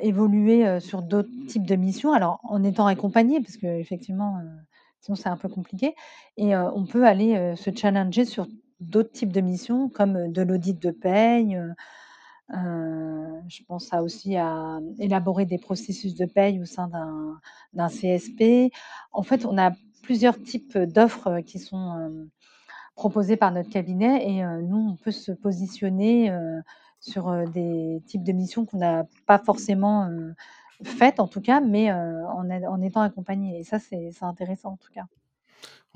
[0.00, 2.12] évoluer, sur d'autres types de missions.
[2.12, 4.48] Alors en étant accompagné parce qu'effectivement, heu,
[5.00, 5.94] sinon c'est un peu compliqué
[6.38, 8.46] et on peut aller, se challenger sur
[8.80, 11.60] d'autres types de missions comme, de l'audit de paye,
[12.54, 16.88] heu, je pense à aussi à élaborer des processus de paye au sein
[17.74, 18.72] d'un CSP.
[19.12, 22.28] En fait, on a plusieurs types d'offres, qui sont, hem
[22.96, 26.32] proposés par notre cabinet et heu, nous, on peut se positionner,
[27.00, 30.08] sur, des types de missions qu'on n'a pas forcément,
[30.84, 34.92] faites en tout cas, mais en en étant accompagné et ça, c'est intéressant en tout
[34.94, 35.06] cas.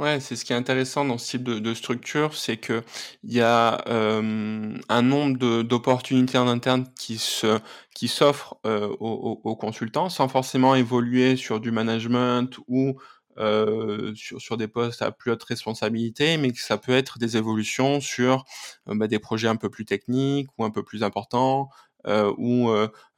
[0.01, 2.83] Ouais, c'est ce qui est intéressant dans ce type de, structure, c'est que
[3.23, 7.59] il y a euh, un nombre d'opportunités en interne qui se
[7.95, 12.99] qui s'offrent euh, aux, consultants sans forcément évoluer sur du management ou
[13.37, 17.37] euh, sur, sur des postes à plus haute responsabilité, mais que ça peut être des
[17.37, 18.45] évolutions sur
[18.89, 21.69] euh, bah, des projets un peu plus techniques ou un peu plus importants.
[22.07, 22.71] euh, ou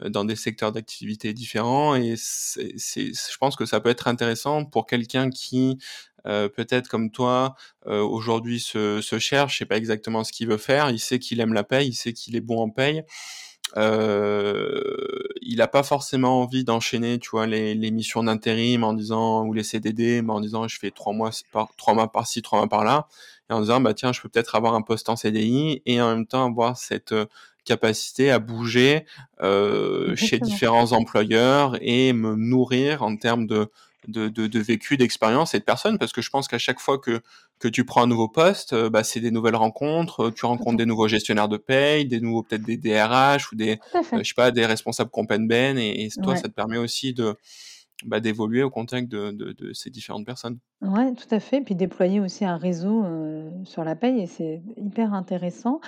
[0.04, 2.74] dans des secteurs d'activité différents et c'est-
[3.14, 5.78] je pense que ça peut être intéressant pour quelqu'un qui
[6.26, 7.54] euh, peut-être comme toi,
[7.86, 11.18] euh, aujourd'hui se, se cherche, je sais pas exactement ce qu'il veut faire, il sait
[11.18, 13.04] qu'il aime la paye, il sait qu'il est bon en paye,
[13.76, 14.82] euh,
[15.40, 19.52] il n'a pas forcément envie d'enchaîner, tu vois, les, les missions d'intérim en disant ou
[19.52, 22.68] les CDD, mais en disant je fais trois mois par trois mois par-ci, trois mois
[22.68, 23.08] par-là,
[23.50, 26.14] et en disant bah tiens, je peux peut-être avoir un poste en CDI et en
[26.14, 27.26] même temps avoir cette euh,
[27.64, 29.06] capacité à bouger
[29.40, 33.70] euh, chez différents employeurs et me nourrir en termes de
[34.08, 36.98] de, de, de vécu, d'expérience et de personnes, parce que je pense qu'à chaque fois
[36.98, 37.20] que,
[37.58, 40.76] que tu prends un nouveau poste, euh, bah, c'est des nouvelles rencontres, euh, tu rencontres
[40.76, 44.34] des nouveaux gestionnaires de paye, des nouveaux peut-être des DRH ou des, euh, je sais
[44.34, 45.10] pas, des responsables
[45.46, 46.36] ben et, et toi, Ouais.
[46.36, 47.36] ça te permet aussi de
[48.04, 50.58] bah, d'évoluer au contact de, de, de ces différentes personnes.
[50.80, 51.60] Ouais, tout à fait.
[51.60, 53.04] Puis déployer aussi un réseau,
[53.64, 55.80] sur la paye et c'est hyper intéressant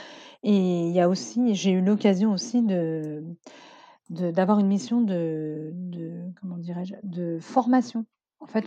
[0.44, 3.24] et il y a aussi j'ai eu l'occasion aussi de
[4.10, 6.94] d'avoir une mission de de comment dirais-je?
[7.02, 8.06] De formation.
[8.40, 8.66] En fait,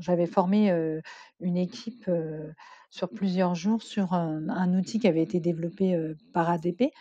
[0.00, 1.00] j'avais formé, heu,
[1.40, 2.52] une équipe, heu,
[2.90, 6.92] sur plusieurs jours sur, un outil qui avait été développé, heu, par ADP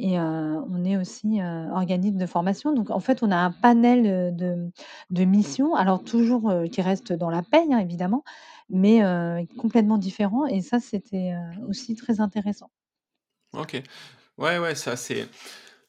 [0.00, 1.40] et on est aussi,
[1.72, 2.72] organisme de formation.
[2.74, 4.70] Donc en fait, on a un panel, de
[5.10, 8.24] de missions, alors toujours, qui restent dans la paie, hein, évidemment,
[8.68, 9.02] mais
[9.58, 11.34] complètement différent et ça, c'était,
[11.68, 12.70] aussi très intéressant.
[13.52, 13.82] ok.
[14.38, 15.28] Ouais, ouais, ça c'est.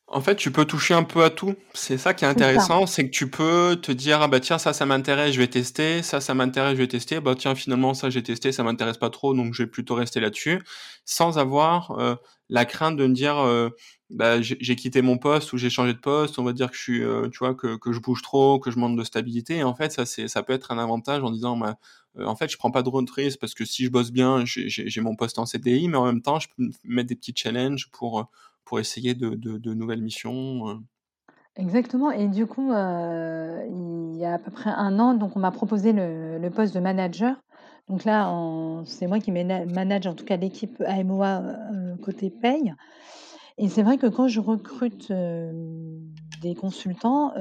[0.08, 1.56] En fait, tu peux toucher un peu à tout.
[1.74, 4.72] C'est ça qui est intéressant, c'est que tu peux te dire ah bah tiens ça
[4.72, 7.20] ça m'intéresse, je vais tester, ça ça m'intéresse, je vais tester.
[7.20, 10.20] Bah tiens finalement ça j'ai testé, ça m'intéresse pas trop, donc je vais plutôt rester
[10.20, 10.62] là-dessus,
[11.06, 12.16] sans avoir euh,
[12.50, 13.70] la crainte de me dire euh,
[14.12, 16.82] bah j'ai quitté mon poste ou j'ai changé de poste, on va dire que je
[16.84, 19.58] suis euh, tu vois que que je bouge trop, que je manque de stabilité.
[19.58, 21.78] Et en fait ça c'est ça peut être un avantage en disant bah
[22.20, 24.44] euh, en fait je prends pas de road risque parce que si je bosse bien,
[24.46, 27.34] j'ai mon poste en CDI, mais en même temps je peux me mettre des petits
[27.36, 28.24] challenges pour euh,
[28.66, 30.82] pour essayer de, nouvelles missions.
[31.56, 35.52] exactement et du coup, il y a à peu près un an, donc on m'a
[35.52, 37.36] proposé le poste de manager.
[37.88, 38.34] Donc là,
[38.86, 41.44] c'est moi qui manage en tout cas l'équipe AMOA,
[42.04, 42.74] côté paye
[43.58, 45.12] et c'est vrai que quand je recrute,
[46.42, 47.34] des consultants,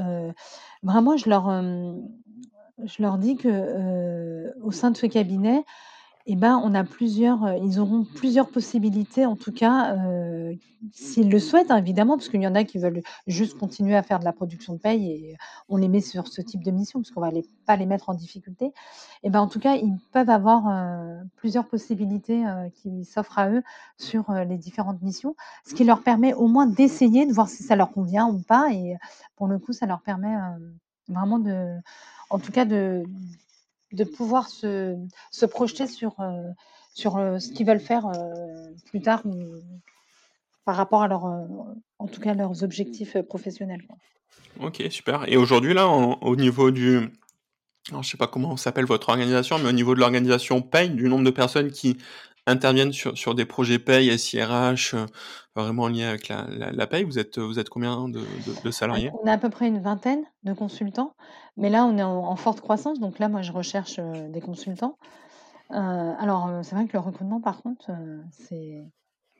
[0.82, 1.62] vraiment je leur,
[2.84, 5.64] je leur dis que, au sein de ce cabinet,
[6.26, 10.56] et ben, on a plusieurs, heu, ils auront plusieurs possibilités en tout cas, heu,
[10.92, 14.02] s'ils le souhaitent, hein, évidemment, parce qu'il y en a qui veulent juste continuer à
[14.02, 15.36] faire de la production de paye et
[15.68, 18.08] on les met sur ce type de mission parce qu'on va les pas les mettre
[18.08, 18.72] en difficulté.
[19.22, 22.42] Et ben, en tout cas, ils peuvent avoir, heu, plusieurs possibilités,
[22.74, 23.62] qui s'offrent à eux
[23.98, 25.36] sur, les différentes missions.
[25.66, 28.70] Ce qui leur permet au moins d'essayer, de voir si ça leur convient ou pas
[28.72, 28.96] et
[29.36, 30.34] pour le coup, ça leur permet,
[31.08, 31.76] vraiment de
[32.30, 33.04] en tout cas de
[33.94, 34.96] de pouvoir se
[35.30, 36.52] se projeter sur, heu,
[36.94, 39.22] sur, heu, ce qu'ils veulent faire, heu, plus tard
[40.64, 41.24] par rapport à leur,
[41.98, 43.82] en tout cas leurs objectifs, professionnels.
[44.60, 45.28] Ok, super.
[45.28, 47.10] Et aujourd'hui, là, au niveau du...
[47.90, 51.08] Alors, je sais pas comment s'appelle votre organisation, mais au niveau de l'organisation paye, du
[51.08, 51.98] nombre de personnes qui
[52.46, 55.06] interviennent sur, sur des projets paye, SIRH, euh,
[55.56, 57.04] vraiment liés avec la, la, paye.
[57.04, 58.22] Vous êtes, vous êtes combien de,
[58.64, 59.10] de, salariés?
[59.22, 61.14] On a à peu près une vingtaine de consultants,
[61.56, 63.00] mais là, on est en, forte croissance.
[63.00, 64.98] Donc là, moi, je recherche euh, des consultants.
[65.70, 67.90] Euh, alors, c'est vrai que le recrutement, par contre,
[68.30, 68.84] c'est.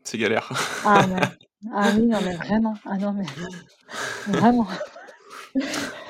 [0.05, 0.51] C'est galère.
[0.85, 1.05] Ah,
[1.73, 2.75] ah oui, non, mais vraiment.
[2.85, 3.27] Ah non, mais
[4.29, 4.67] vraiment.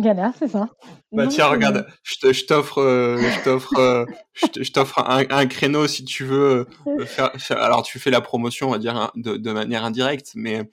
[0.00, 0.68] Galère, c'est ça?
[1.12, 4.04] Bah tiens, regarde, je t'offre, je t'offre, euh,
[4.34, 8.68] je t'offre un, un, créneau si tu veux euh, faire, Alors tu fais la promotion,
[8.68, 10.68] on va dire, hein, de, de manière indirecte, mais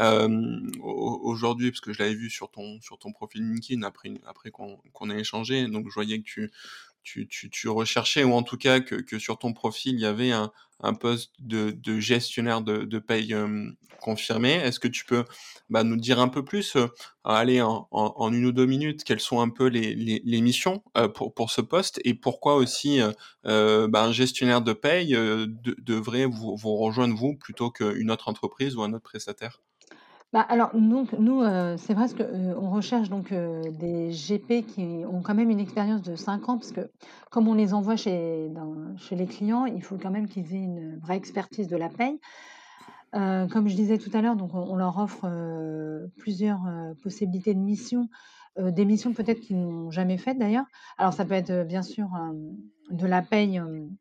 [0.00, 4.50] euh, aujourd'hui, parce que je l'avais vu sur ton sur ton profil LinkedIn après après
[4.50, 6.50] qu'on qu'on ait échangé, donc je voyais que tu
[7.28, 10.50] tu, tu, recherchais, ou en tout cas que, sur ton profil, il y avait un,
[10.94, 13.34] poste de, gestionnaire de, paye
[14.00, 14.52] confirmé.
[14.52, 15.24] Est-ce que tu peux
[15.70, 16.76] bah, nous dire un peu plus,
[17.24, 20.82] aller en, en, une ou deux minutes, quelles sont un peu les, missions
[21.14, 23.00] pour, ce poste et pourquoi aussi
[23.44, 28.82] bah, un gestionnaire de paye devrait vous, vous rejoindre vous plutôt qu'une autre entreprise ou
[28.82, 29.60] un autre prestataire?
[30.32, 31.42] Bah, alors donc nous,
[31.78, 36.16] c'est vrai qu'on on recherche donc des GP qui ont quand même une expérience de
[36.16, 36.90] 5 ans parce que
[37.30, 38.50] comme on les envoie chez
[38.96, 42.20] chez les clients, il faut quand même qu'ils aient une vraie expertise de la paye.
[43.12, 45.26] comme je disais tout à l'heure, donc on leur offre,
[46.18, 46.60] plusieurs,
[47.02, 48.08] possibilités de missions,
[48.58, 50.66] des missions peut-être qu'ils n'ont jamais faites d'ailleurs.
[50.98, 52.08] Alors ça peut être, bien sûr,
[52.90, 53.60] de la paye,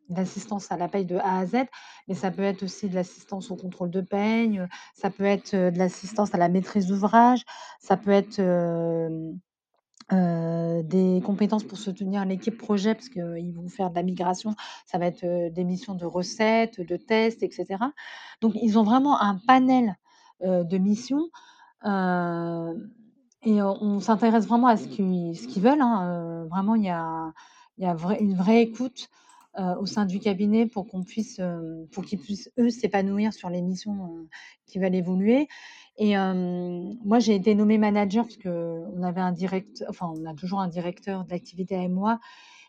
[0.09, 1.65] d'assistance à la paye de A à Z,
[2.07, 4.61] mais ça peut être aussi de l'assistance au contrôle de paye,
[4.95, 7.43] ça peut être de l'assistance à la maîtrise d'ouvrage,
[7.79, 8.41] ça peut être
[10.09, 15.07] des compétences pour soutenir l'équipe projet, parce qu'ils vont faire de la migration, ça va
[15.07, 17.65] être des missions de recettes, de tests, etc.
[18.41, 19.95] Donc ils ont vraiment un panel
[20.41, 21.29] de missions.
[23.43, 25.81] Et on s'intéresse vraiment à ce qu'ils veulent.
[25.81, 27.33] Hein, vraiment, il y a
[28.19, 29.09] une vraie écoute
[29.79, 31.41] au sein du cabinet pour qu'on puisse,
[31.91, 34.27] pour qu'ils puissent eux s'épanouir sur les missions
[34.65, 35.47] qui veulent évoluer.
[35.97, 40.33] Et moi, j'ai été nommée manager parce que on avait un direct, enfin, on a
[40.33, 42.19] toujours un directeur d'activité avec moi.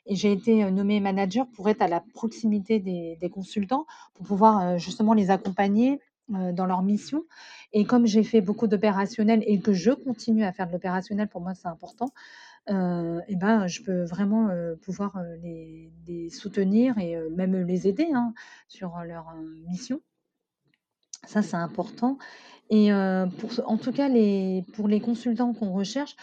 [0.07, 5.13] Et j'ai été nommée manager pour être à la proximité des consultants, pour pouvoir justement
[5.13, 7.25] les accompagner dans leur mission.
[7.73, 11.41] Et comme j'ai fait beaucoup d'opérationnels et que je continue à faire de l'opérationnel, pour
[11.41, 12.11] moi c'est important,
[12.71, 14.51] euh, et ben, je peux vraiment
[14.83, 18.35] pouvoir les, les, soutenir et même les aider hein,
[18.69, 19.35] sur leur
[19.69, 20.01] mission.
[21.27, 22.19] Ça, c'est important.
[22.71, 22.91] Et
[23.39, 26.17] pour, en tout cas, les, pour les consultants qu'on recherche,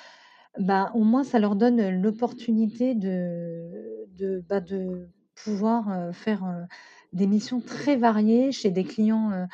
[0.60, 5.10] bah, au moins, ça leur donne l'opportunité de, de, bah, de
[5.44, 6.68] pouvoir faire
[7.14, 9.48] des missions très variées chez des clients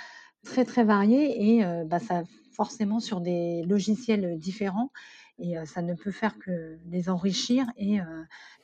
[0.43, 2.23] très, très variés et bah, ça
[2.53, 4.91] forcément sur des logiciels différents
[5.39, 7.99] et ça ne peut faire que les enrichir et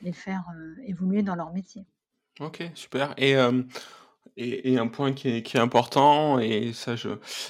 [0.02, 0.44] les faire
[0.86, 1.86] évoluer dans leur métier.
[2.40, 3.16] Ok, super.
[3.18, 3.36] Et,
[4.38, 6.94] et, un point qui est, qui est, important, et ça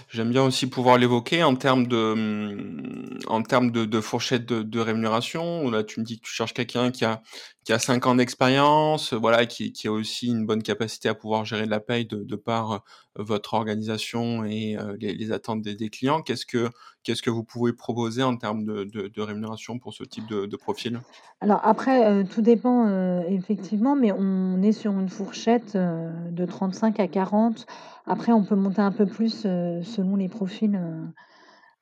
[0.09, 5.69] j'aime bien aussi pouvoir l'évoquer en termes de, en termes de fourchette de, de, rémunération.
[5.69, 7.21] Là, tu me dis que tu cherches quelqu'un qui a,
[7.67, 11.65] qui a 5 ans d'expérience, voilà, qui, a aussi une bonne capacité à pouvoir gérer
[11.65, 12.85] de la paye de, par
[13.17, 16.21] votre organisation et les, les, attentes des, clients.
[16.21, 16.69] Qu'est-ce que,
[17.03, 21.01] qu'est-ce que vous pouvez proposer en termes de, de rémunération pour ce type de, profil?
[21.41, 22.87] Alors après, tout dépend
[23.27, 27.65] effectivement, mais on est sur une fourchette de 35 à 40.
[28.05, 30.79] Après, on peut monter un peu plus selon les profils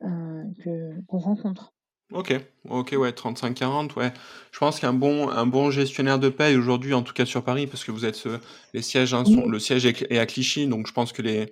[0.02, 1.75] que, qu'on rencontre.
[2.14, 2.36] OK,
[2.70, 4.14] OK, ouais, 35-40, ouais.
[4.52, 7.66] Je pense qu'un bon un bon gestionnaire de paie aujourd'hui, en tout cas sur Paris,
[7.66, 8.38] parce que vous êtes, euh,
[8.74, 11.52] les sièges, hein, sont le siège est à Clichy, donc je pense que les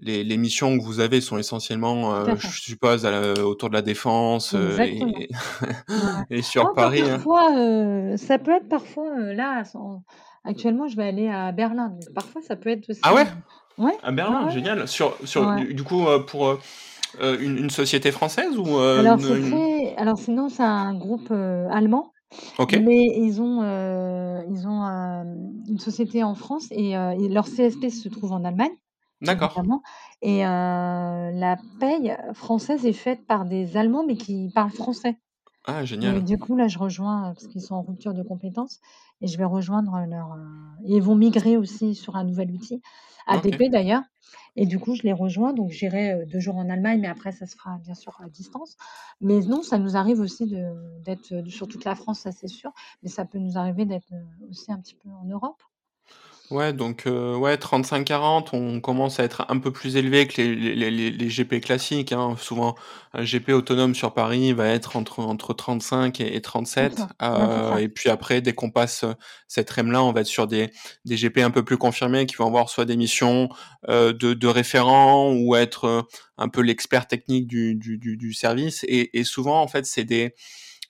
[0.00, 4.54] les les missions que vous avez sont essentiellement, euh, je suppose, autour de la défense,
[4.54, 4.76] euh,
[6.28, 7.10] et sur Paris, hein.
[7.10, 9.62] parfois, ça peut être parfois, là,
[10.44, 13.26] actuellement, je vais aller à Berlin, parfois ça peut être aussi, Ah ouais?
[13.78, 14.88] ouais, À Berlin, génial.
[14.88, 16.58] Sur sur du coup, pour,
[17.20, 19.18] euh, une, société française ou euh, Alors,
[19.96, 22.12] Alors sinon, c'est un groupe euh, allemand.
[22.72, 24.82] Mais ils ont, ils ont
[25.68, 26.94] une société en France et,
[27.28, 28.72] leur CSP se trouve en Allemagne.
[29.20, 29.62] D'accord.
[30.20, 35.16] Et la paye française est faite par des Allemands, mais qui parlent français.
[35.66, 36.16] Ah, génial.
[36.16, 38.80] Et du coup, là, je rejoins, parce qu'ils sont en rupture de compétences,
[39.20, 40.36] et je vais rejoindre leur.
[40.84, 42.82] ils vont migrer aussi sur un nouvel outil,
[43.26, 44.02] ADP d'ailleurs.
[44.56, 45.52] Et du coup, je les rejoins.
[45.52, 48.76] Donc, j'irai deux jours en Allemagne, mais après, ça se fera bien sûr à distance.
[49.20, 50.46] Mais non, ça nous arrive aussi
[51.04, 52.72] d'être sur toute la France, ça c'est sûr.
[53.02, 54.12] Mais ça peut nous arriver d'être
[54.50, 55.62] aussi un petit peu en Europe.
[56.50, 60.54] Ouais, donc heu, ouais 35-40, on commence à être un peu plus élevé que les
[60.54, 62.36] les les les GP classiques, hein.
[62.38, 62.74] Souvent,
[63.14, 66.42] un GP autonome sur Paris va être entre entre 35 et et
[66.78, 67.80] C'est 37, ça, ouais, c'est heu ça.
[67.80, 69.14] et puis après dès qu'on passe, heu,
[69.48, 70.70] cette REM-là, on va être sur des
[71.06, 73.48] des GP un peu plus confirmés qui vont avoir soit des missions,
[73.88, 76.02] heu, de de référent ou être, heu,
[76.36, 80.04] un peu l'expert technique du du du du service et et souvent en fait, c'est
[80.04, 80.34] des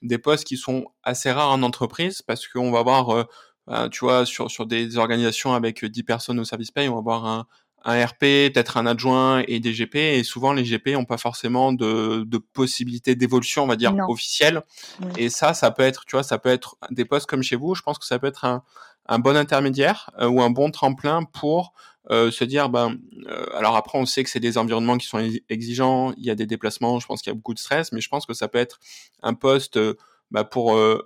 [0.02, 3.26] des postes qui sont assez rares en entreprise parce qu'on va avoir,
[3.70, 6.98] heu, tu vois, sur sur des organisations avec 10 personnes au service paye, on va
[7.00, 7.46] avoir un
[7.86, 8.20] un RP,
[8.52, 12.38] peut-être un adjoint et des GP et souvent les GP ont pas forcément de de
[12.38, 14.06] possibilité d'évolution, on va dire, Non.
[14.06, 14.62] officielle
[14.98, 15.14] Oui.
[15.16, 17.74] et ça, ça peut être, tu vois, ça peut être des postes comme chez vous.
[17.74, 18.62] Je pense que ça peut être un
[19.08, 21.74] un bon intermédiaire, heu, ou un bon tremplin pour,
[22.10, 22.96] heu, se dire, ben,
[23.28, 26.34] heu alors après on sait que c'est des environnements qui sont exigeants, il y a
[26.34, 28.48] des déplacements, je pense qu'il y a beaucoup de stress, mais je pense que ça
[28.48, 28.78] peut être
[29.22, 29.96] un poste, heu,
[30.30, 31.02] bah, pour, heu,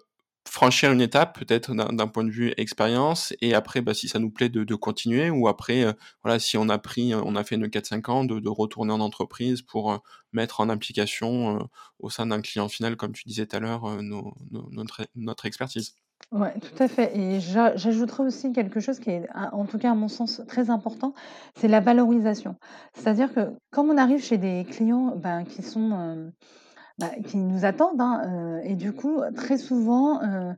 [0.51, 4.31] franchir une étape peut-être d'un point de vue expérience et après, bah, si ça nous
[4.31, 7.69] plaît de continuer ou après, heu, voilà, si on a pris, on a fait nos
[7.69, 9.99] 4-5 ans de retourner en entreprise pour, heu,
[10.33, 13.83] mettre en application, au sein d'un client final, comme tu disais tout à l'heure,
[15.15, 15.95] notre expertise.
[16.33, 19.93] Ouais, tout à fait et j'a j'ajouterais aussi quelque chose qui est en tout cas
[19.93, 21.15] à mon sens très important,
[21.57, 22.57] c'est la valorisation.
[22.93, 26.31] C'est-à-dire que comme on arrive chez des clients, ben, qui sont,
[26.99, 30.55] bah, qui nous attendent, hein, heu et du coup, très souvent, heu,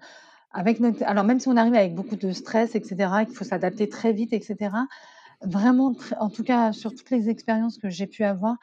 [0.52, 3.44] avec notre alors même si on arrive avec beaucoup de stress et cetera, qu'il faut
[3.44, 4.86] s'adapter très vite et cetera,
[5.42, 8.56] vraiment en tout cas sur toutes les expériences que j'ai pu avoir,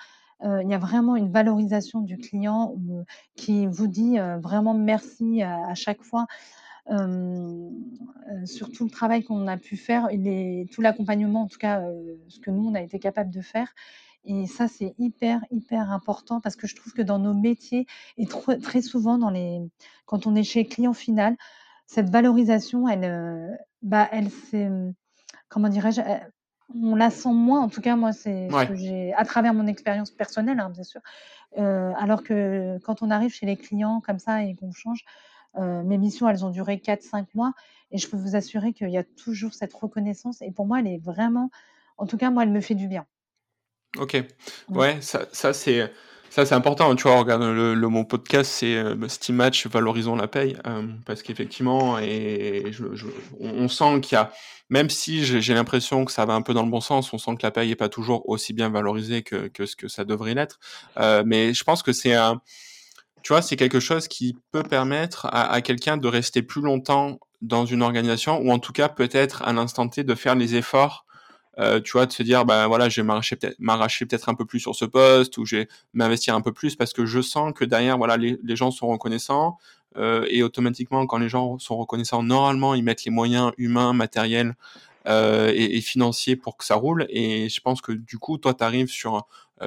[0.45, 2.75] heu, il y a vraiment une valorisation du client
[3.37, 6.27] qui vous dit, vraiment merci à chaque fois.
[8.45, 11.83] Sur tout le travail qu'on a pu faire et les tout l'accompagnement en tout cas,
[12.29, 13.73] ce que nous on a été capable de faire
[14.25, 17.86] et ça c'est hyper, hyper important parce que je trouve que dans nos métiers
[18.17, 19.62] et tr très souvent dans les
[20.06, 21.36] quand on est chez le client final,
[21.88, 24.93] cette valorisation elle, heu, bah, elle s'est, mmh,
[25.49, 26.01] comment dirais-je?
[26.01, 26.32] Elle
[26.75, 29.67] on la sent moins, en tout cas moi c'est ce que j'ai à travers mon
[29.67, 31.01] expérience personnelle, hein, bien sûr.
[31.58, 35.06] Heu, alors que quand on arrive chez les clients comme ça et qu'on change,
[35.58, 37.53] mes missions elles ont duré 4-5 mois
[37.91, 40.88] et je peux vous assurer qu'il y a toujours cette reconnaissance et pour moi elle
[40.88, 41.49] est vraiment
[41.97, 43.06] en tout cas moi elle me fait du bien.
[43.95, 44.17] OK.
[44.69, 45.91] Ouais, ça ça c'est
[46.30, 47.17] ça c'est important, tu vois?
[47.19, 51.23] Regarde le le mot podcast, c'est, heu, bah, Steam Match valorisons la paye, hem, parce
[51.23, 53.08] qu'effectivement et je je
[53.39, 54.32] on on sent qu'il y a
[54.69, 57.32] même si j'ai l'impression que ça va un peu dans le bon sens, on sent
[57.38, 60.34] que la paye est pas toujours aussi bien valorisée que que ce que ça devrait
[60.36, 60.60] l'être,
[61.00, 62.41] heu, mais je pense que c'est un
[63.23, 67.19] tu vois, c'est quelque chose qui peut permettre à à quelqu'un de rester plus longtemps
[67.41, 71.06] dans une organisation ou en tout cas peut-être à l'instant T de faire les efforts,
[71.59, 72.05] heu, tu vois?
[72.05, 74.75] De se dire: «Bah, voilà, je vais m'arracher peut-être m'arracher peut-être un peu plus sur
[74.75, 77.97] ce poste ou je vais m'investir un peu plus» parce que je sens que derrière,
[77.97, 79.57] voilà, les les gens sont reconnaissants,
[79.97, 84.55] heu et automatiquement quand les gens sont reconnaissants, normalement, ils mettent les moyens humains, matériels,
[85.07, 88.53] heu et et financiers pour que ça roule et je pense que du coup, toi,
[88.53, 89.25] tu arrives sur,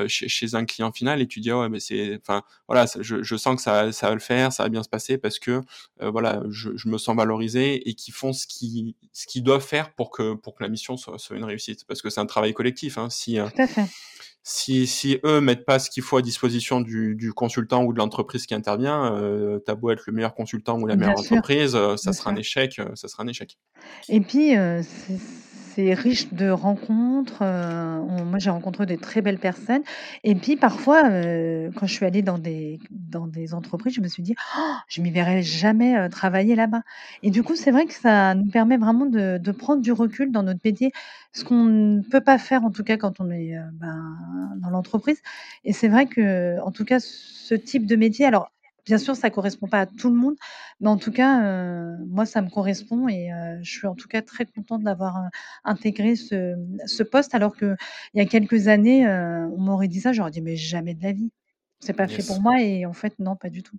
[0.08, 3.22] chez chez un client final et tu dis: «Ah ouais, mais c'est enfin, voilà, je
[3.22, 5.60] je sens que ça ça va le faire, ça va bien se passer parce que,
[6.02, 9.64] heu, voilà, je je me sens valorisé» et qu'ils font ce qu'ils ce qu'ils doivent
[9.66, 11.84] faire pour que pour que la mission soit soit une réussite.
[11.86, 13.10] Parce que c'est un travail collectif, hein.
[13.10, 13.86] Si, heu, Tout à fait.
[14.42, 17.98] si si eux mettent pas ce qu'il faut à disposition du du consultant ou de
[17.98, 21.72] l'entreprise qui intervient, heu, tu as beau être le meilleur consultant ou la meilleure entreprise,
[21.72, 23.58] ça bien sera un échec, ça sera un échec.
[24.08, 24.82] Et puis, heu,
[25.80, 29.82] c'est riche de rencontres, on moi j'ai rencontré des très belles personnes.
[30.24, 34.08] Et puis parfois, heu, quand je suis allée dans des dans des entreprises, je me
[34.08, 34.34] suis dit:
[34.88, 36.82] «Je m'y verrai jamais, heu, travailler là-bas»
[37.22, 40.42] et du coup, c'est vrai que ça nous permet vraiment de prendre du recul dans
[40.42, 40.92] notre métier,
[41.32, 44.16] ce qu'on ne peut pas faire en tout cas quand on est, ben,
[44.58, 45.20] dans l'entreprise.
[45.64, 48.50] Et c'est vrai qu'en tout cas ce type de métier alors
[48.86, 50.36] bien sûr ça correspond pas à tout le monde,
[50.80, 54.08] mais en tout cas, heu, moi ça me correspond et heu, je suis en tout
[54.08, 55.28] cas très contente d'avoir, heu,
[55.64, 56.54] intégré ce,
[56.86, 57.76] ce poste alors qu'il
[58.14, 61.30] y a quelques années, on m'aurait dit ça, j'aurais dit: «Mais jamais de la vie,
[61.80, 63.76] c'est pas fait pour moi» et en fait non, pas du tout.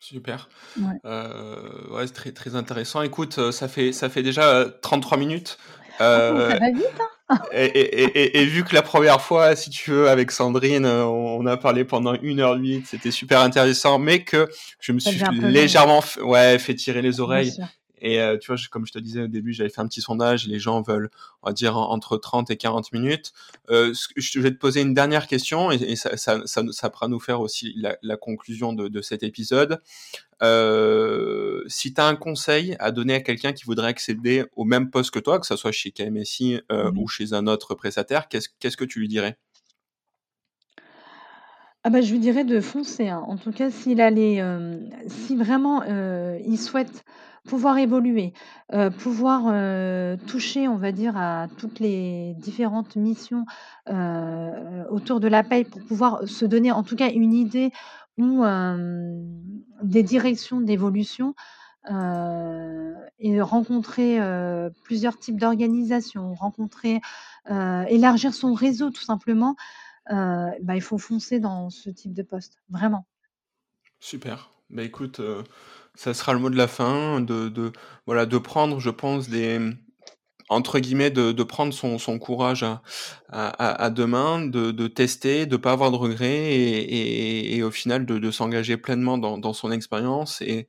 [0.00, 0.48] Super.
[0.76, 1.00] Ouais.
[1.04, 3.02] C'est très, très intéressant.
[3.02, 5.58] Écoute, ça fait ça fait déjà, heu, 33 minutes,
[6.00, 7.19] Oh ça va vite, hein!
[7.52, 11.46] Et et et vu que la 1re fois, si tu veux, avec Sandrine, heu, on
[11.46, 14.48] a parlé pendant 1 heure 8, c'était super intéressant, mais que
[14.80, 17.52] je me suis légèrement ouais, fait tirer les oreilles.
[18.00, 20.46] Et heu, tu vois, comme je te disais au début, j'avais fait un petit sondage,
[20.46, 21.10] les gens veulent,
[21.42, 23.32] on va dire en entre 30 et 40 minutes.
[23.68, 26.90] Ce que je vais te poser une dernière question et et ça ça ça ça
[26.90, 29.80] pourra nous faire aussi la la conclusion de de cet épisode.
[30.42, 34.90] Heu, si tu as un conseil à donner à quelqu'un qui voudrait accéder au même
[34.90, 38.48] poste que toi, que ça soit chez KMSI, heu, ou chez un autre prestataire, qu'est-ce
[38.60, 39.36] qu'est-ce que tu lui dirais?
[41.84, 43.24] Ah bah, je lui dirais de foncer, hein.
[43.26, 47.04] En tout cas, s'il a les, hem, si vraiment, il souhaite
[47.48, 48.34] pouvoir évoluer,
[48.98, 49.44] pouvoir,
[50.26, 53.46] toucher, on va dire, à toutes les différentes missions,
[54.90, 57.70] autour de la paye pour pouvoir se donner, en tout cas, une idée
[58.18, 58.44] ou
[59.82, 61.34] des directions d'évolution,
[61.88, 64.18] et rencontrer,
[64.84, 67.00] plusieurs types d'organisations, rencontrer,
[67.88, 69.56] élargir son réseau tout simplement,
[70.10, 73.06] bah, il faut foncer dans ce type de poste, vraiment.
[74.00, 74.50] Super.
[74.70, 75.44] Bah, écoute, heu,
[75.94, 77.72] ça sera le mot de la fin, de
[78.06, 79.58] voilà, de prendre, je pense, des,
[80.48, 82.82] entre guillemets, de prendre son courage à
[83.28, 88.06] à à à 2 mains, de tester, de pas avoir de regrets et au final
[88.06, 90.68] de s'engager pleinement dans son expérience et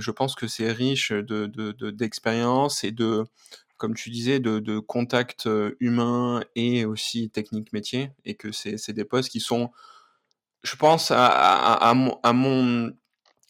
[0.00, 1.46] je pense que c'est riche de
[1.90, 3.24] d'expérience et de
[3.82, 8.92] comme tu disais, de de contacts, heu, humains et aussi techniques métiers et que c'est
[8.92, 9.70] des postes qui sont
[10.62, 12.92] je pense à mon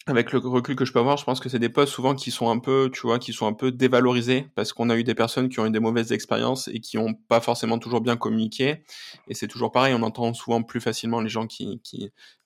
[0.07, 2.33] avec le recul que je peux avoir, je pense que c'est des postes souvent qui
[2.33, 5.14] sont un peu, tu vois, qui sont un peu dévalorisés parce qu'on a eu des
[5.14, 8.83] personnes qui ont eu des mauvaises expériences et qui ont pas forcément toujours bien communiqué.
[9.28, 11.80] Et c'est toujours pareil, on entend souvent plus facilement les gens qui,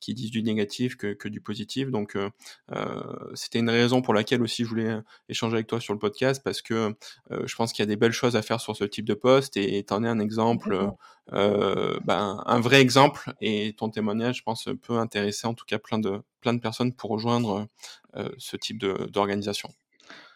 [0.06, 1.90] qui disent du négatif que, que du positif.
[1.90, 2.30] Donc, euh,
[2.70, 3.02] euh,
[3.34, 4.98] c'était une raison pour laquelle aussi je voulais
[5.28, 6.94] échanger avec toi sur le podcast parce que
[7.32, 9.14] euh, je pense qu'il y a des belles choses à faire sur ce type de
[9.14, 10.92] poste et t'en es un exemple,
[11.32, 15.80] euh, ben, un vrai exemple et ton témoignage, je pense, peut intéresser en tout cas
[15.80, 17.66] plein de, plein de personnes pour rejoindre
[18.14, 19.70] euh, ce type d'organisation.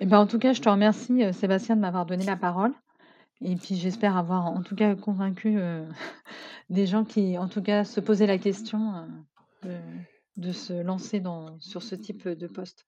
[0.00, 2.72] Et ben, en tout cas, je te remercie, Sébastien, de m'avoir donné la parole
[3.42, 5.58] et puis j'espère avoir, en tout cas, convaincu,
[6.70, 9.06] des gens qui, en tout cas, se posaient la question,
[9.62, 9.76] de
[10.36, 12.86] de se lancer dans sur ce type, de poste.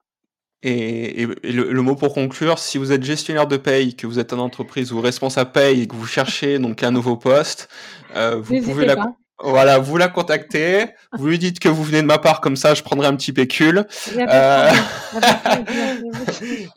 [0.63, 4.07] Et, et- et le, le mot pour conclure, si vous êtes gestionnaire de paye, que
[4.07, 7.69] vous êtes en entreprise ou responsable paye et que vous cherchez donc un nouveau poste,
[8.15, 8.95] euh, vous pouvez la,
[9.43, 10.87] voilà, vous la contacter.
[11.19, 13.33] Vous lui dites que vous venez de ma part, comme ça, je prendrai un petit
[13.33, 13.85] pécule.
[14.17, 14.71] Euh,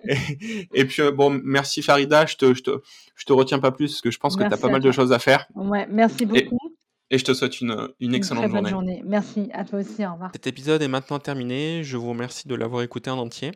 [0.07, 2.71] et, et puis euh, bon, merci Farida, je te, je te,
[3.15, 4.91] je te retiens pas plus parce que je pense que tu as pas mal de
[4.91, 5.45] choses à faire.
[5.55, 6.39] Ouais, merci beaucoup.
[6.39, 6.49] et
[7.11, 8.95] je te souhaite une, une Une très excellente bonne journée.
[8.97, 9.01] journée.
[9.05, 9.49] Merci.
[9.53, 10.05] À toi aussi.
[10.05, 10.31] Au revoir.
[10.33, 11.83] Cet épisode est maintenant terminé.
[11.83, 13.51] Je vous remercie de l'avoir écouté en entier.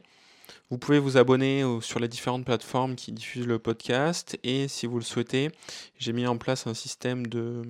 [0.72, 4.98] Vous pouvez vous abonner sur les différentes plateformes qui diffusent le podcast et si vous
[4.98, 5.50] le souhaitez,
[5.98, 7.64] j'ai mis en place un système de,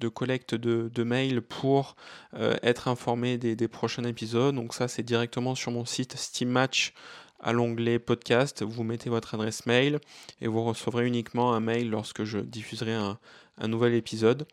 [0.00, 1.96] de collecte de, de mails pour
[2.34, 4.54] euh, être informé des, des prochains épisodes.
[4.54, 6.94] Donc ça, c'est directement sur mon site Steam Match
[7.40, 8.62] à l'onglet podcast.
[8.62, 9.98] Vous mettez votre adresse mail
[10.40, 13.18] et vous recevrez uniquement un mail lorsque je diffuserai un,
[13.58, 14.46] un nouvel épisode.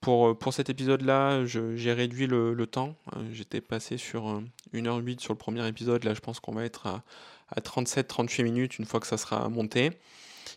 [0.00, 2.94] Pour, euh, pour cet épisode-là, j'ai réduit le, temps.
[3.16, 4.40] Euh, J'étais passé sur euh,
[4.74, 6.04] 1h08 sur le premier épisode.
[6.04, 7.02] Là, je pense qu'on va être à,
[7.54, 9.92] à 37-38 minutes une fois que ça sera monté.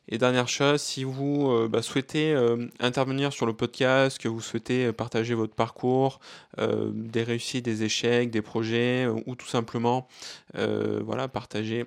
[0.10, 4.42] Et dernière chose, si vous euh, bah, souhaitez euh, intervenir sur le podcast, que vous
[4.42, 6.20] souhaitez euh, partager votre parcours,
[6.60, 10.08] euh, des réussites, des échecs, des projets, euh, ou tout simplement
[10.56, 11.86] euh, voilà, partager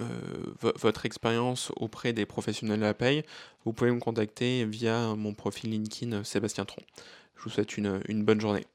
[0.00, 0.04] euh,
[0.60, 3.22] vo- votre expérience auprès des professionnels de la paye,
[3.64, 6.82] vous pouvez me contacter via mon profil LinkedIn Sébastien Tron.
[7.36, 8.66] Je vous souhaite une bonne journée.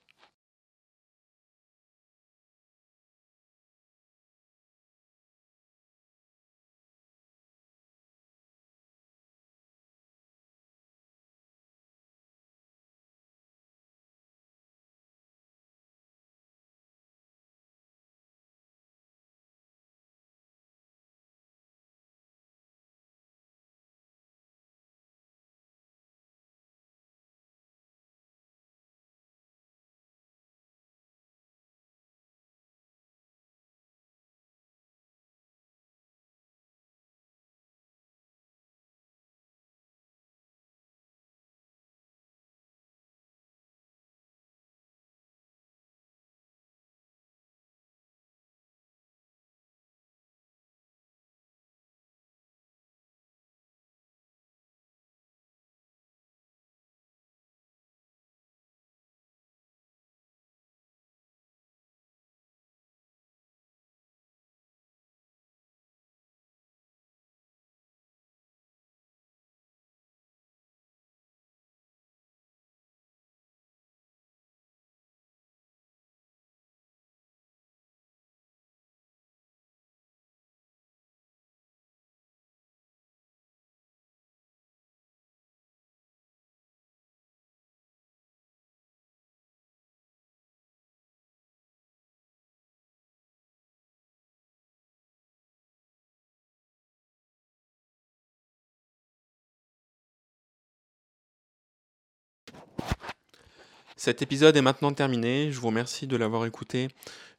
[104.00, 105.52] Cet épisode est maintenant terminé.
[105.52, 106.88] Je vous remercie de l'avoir écouté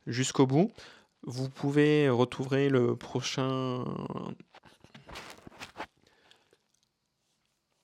[0.07, 0.71] jusqu'au bout.
[1.23, 3.83] Vous pouvez retrouver le prochain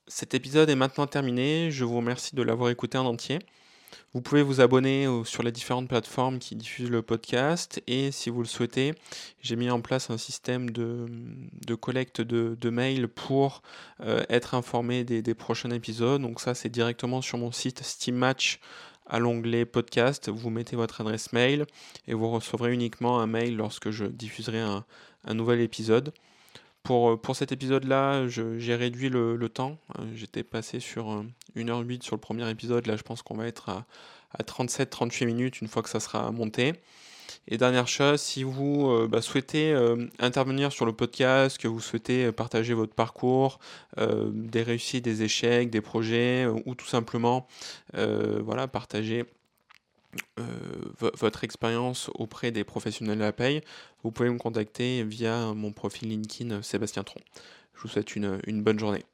[0.07, 1.71] Cet épisode est maintenant terminé.
[1.71, 3.39] Je vous remercie de l'avoir écouté en entier.
[4.17, 8.41] Vous pouvez vous abonner sur les différentes plateformes qui diffusent le podcast et si vous
[8.41, 8.95] le souhaitez,
[9.43, 13.61] j'ai mis en place un système de, collecte de, mails pour
[14.01, 16.23] euh, être informé des, prochains épisodes.
[16.23, 18.59] Donc ça, c'est directement sur mon site Steam Match
[19.07, 20.31] à l'onglet podcast.
[20.31, 21.67] Vous mettez votre adresse mail
[22.09, 26.15] et vous recevrez uniquement un mail lorsque je diffuserai un nouvel épisode.
[26.91, 29.79] Euh, pour, cet épisode-là, j'ai réduit le, temps.
[29.99, 31.25] Euh, j'étais passé sur
[31.57, 32.87] 1h08 sur le premier épisode.
[32.87, 33.85] Là, je pense qu'on va être à,
[34.43, 36.75] 37-38 minutes une fois que ça sera monté.
[37.49, 39.75] Et dernière chose, si vous euh, bah, souhaitez
[40.19, 43.59] intervenir sur le podcast, que vous souhaitez partager votre parcours,
[43.97, 47.47] des réussites, des échecs, des projets, ou tout simplement
[47.95, 49.36] voilà, partager euh,
[51.11, 53.63] votre expérience auprès des professionnels de la paye,
[54.03, 57.21] vous pouvez me contacter via mon profil LinkedIn Sébastien Tron.
[57.75, 59.05] Je vous souhaite une bonne journée.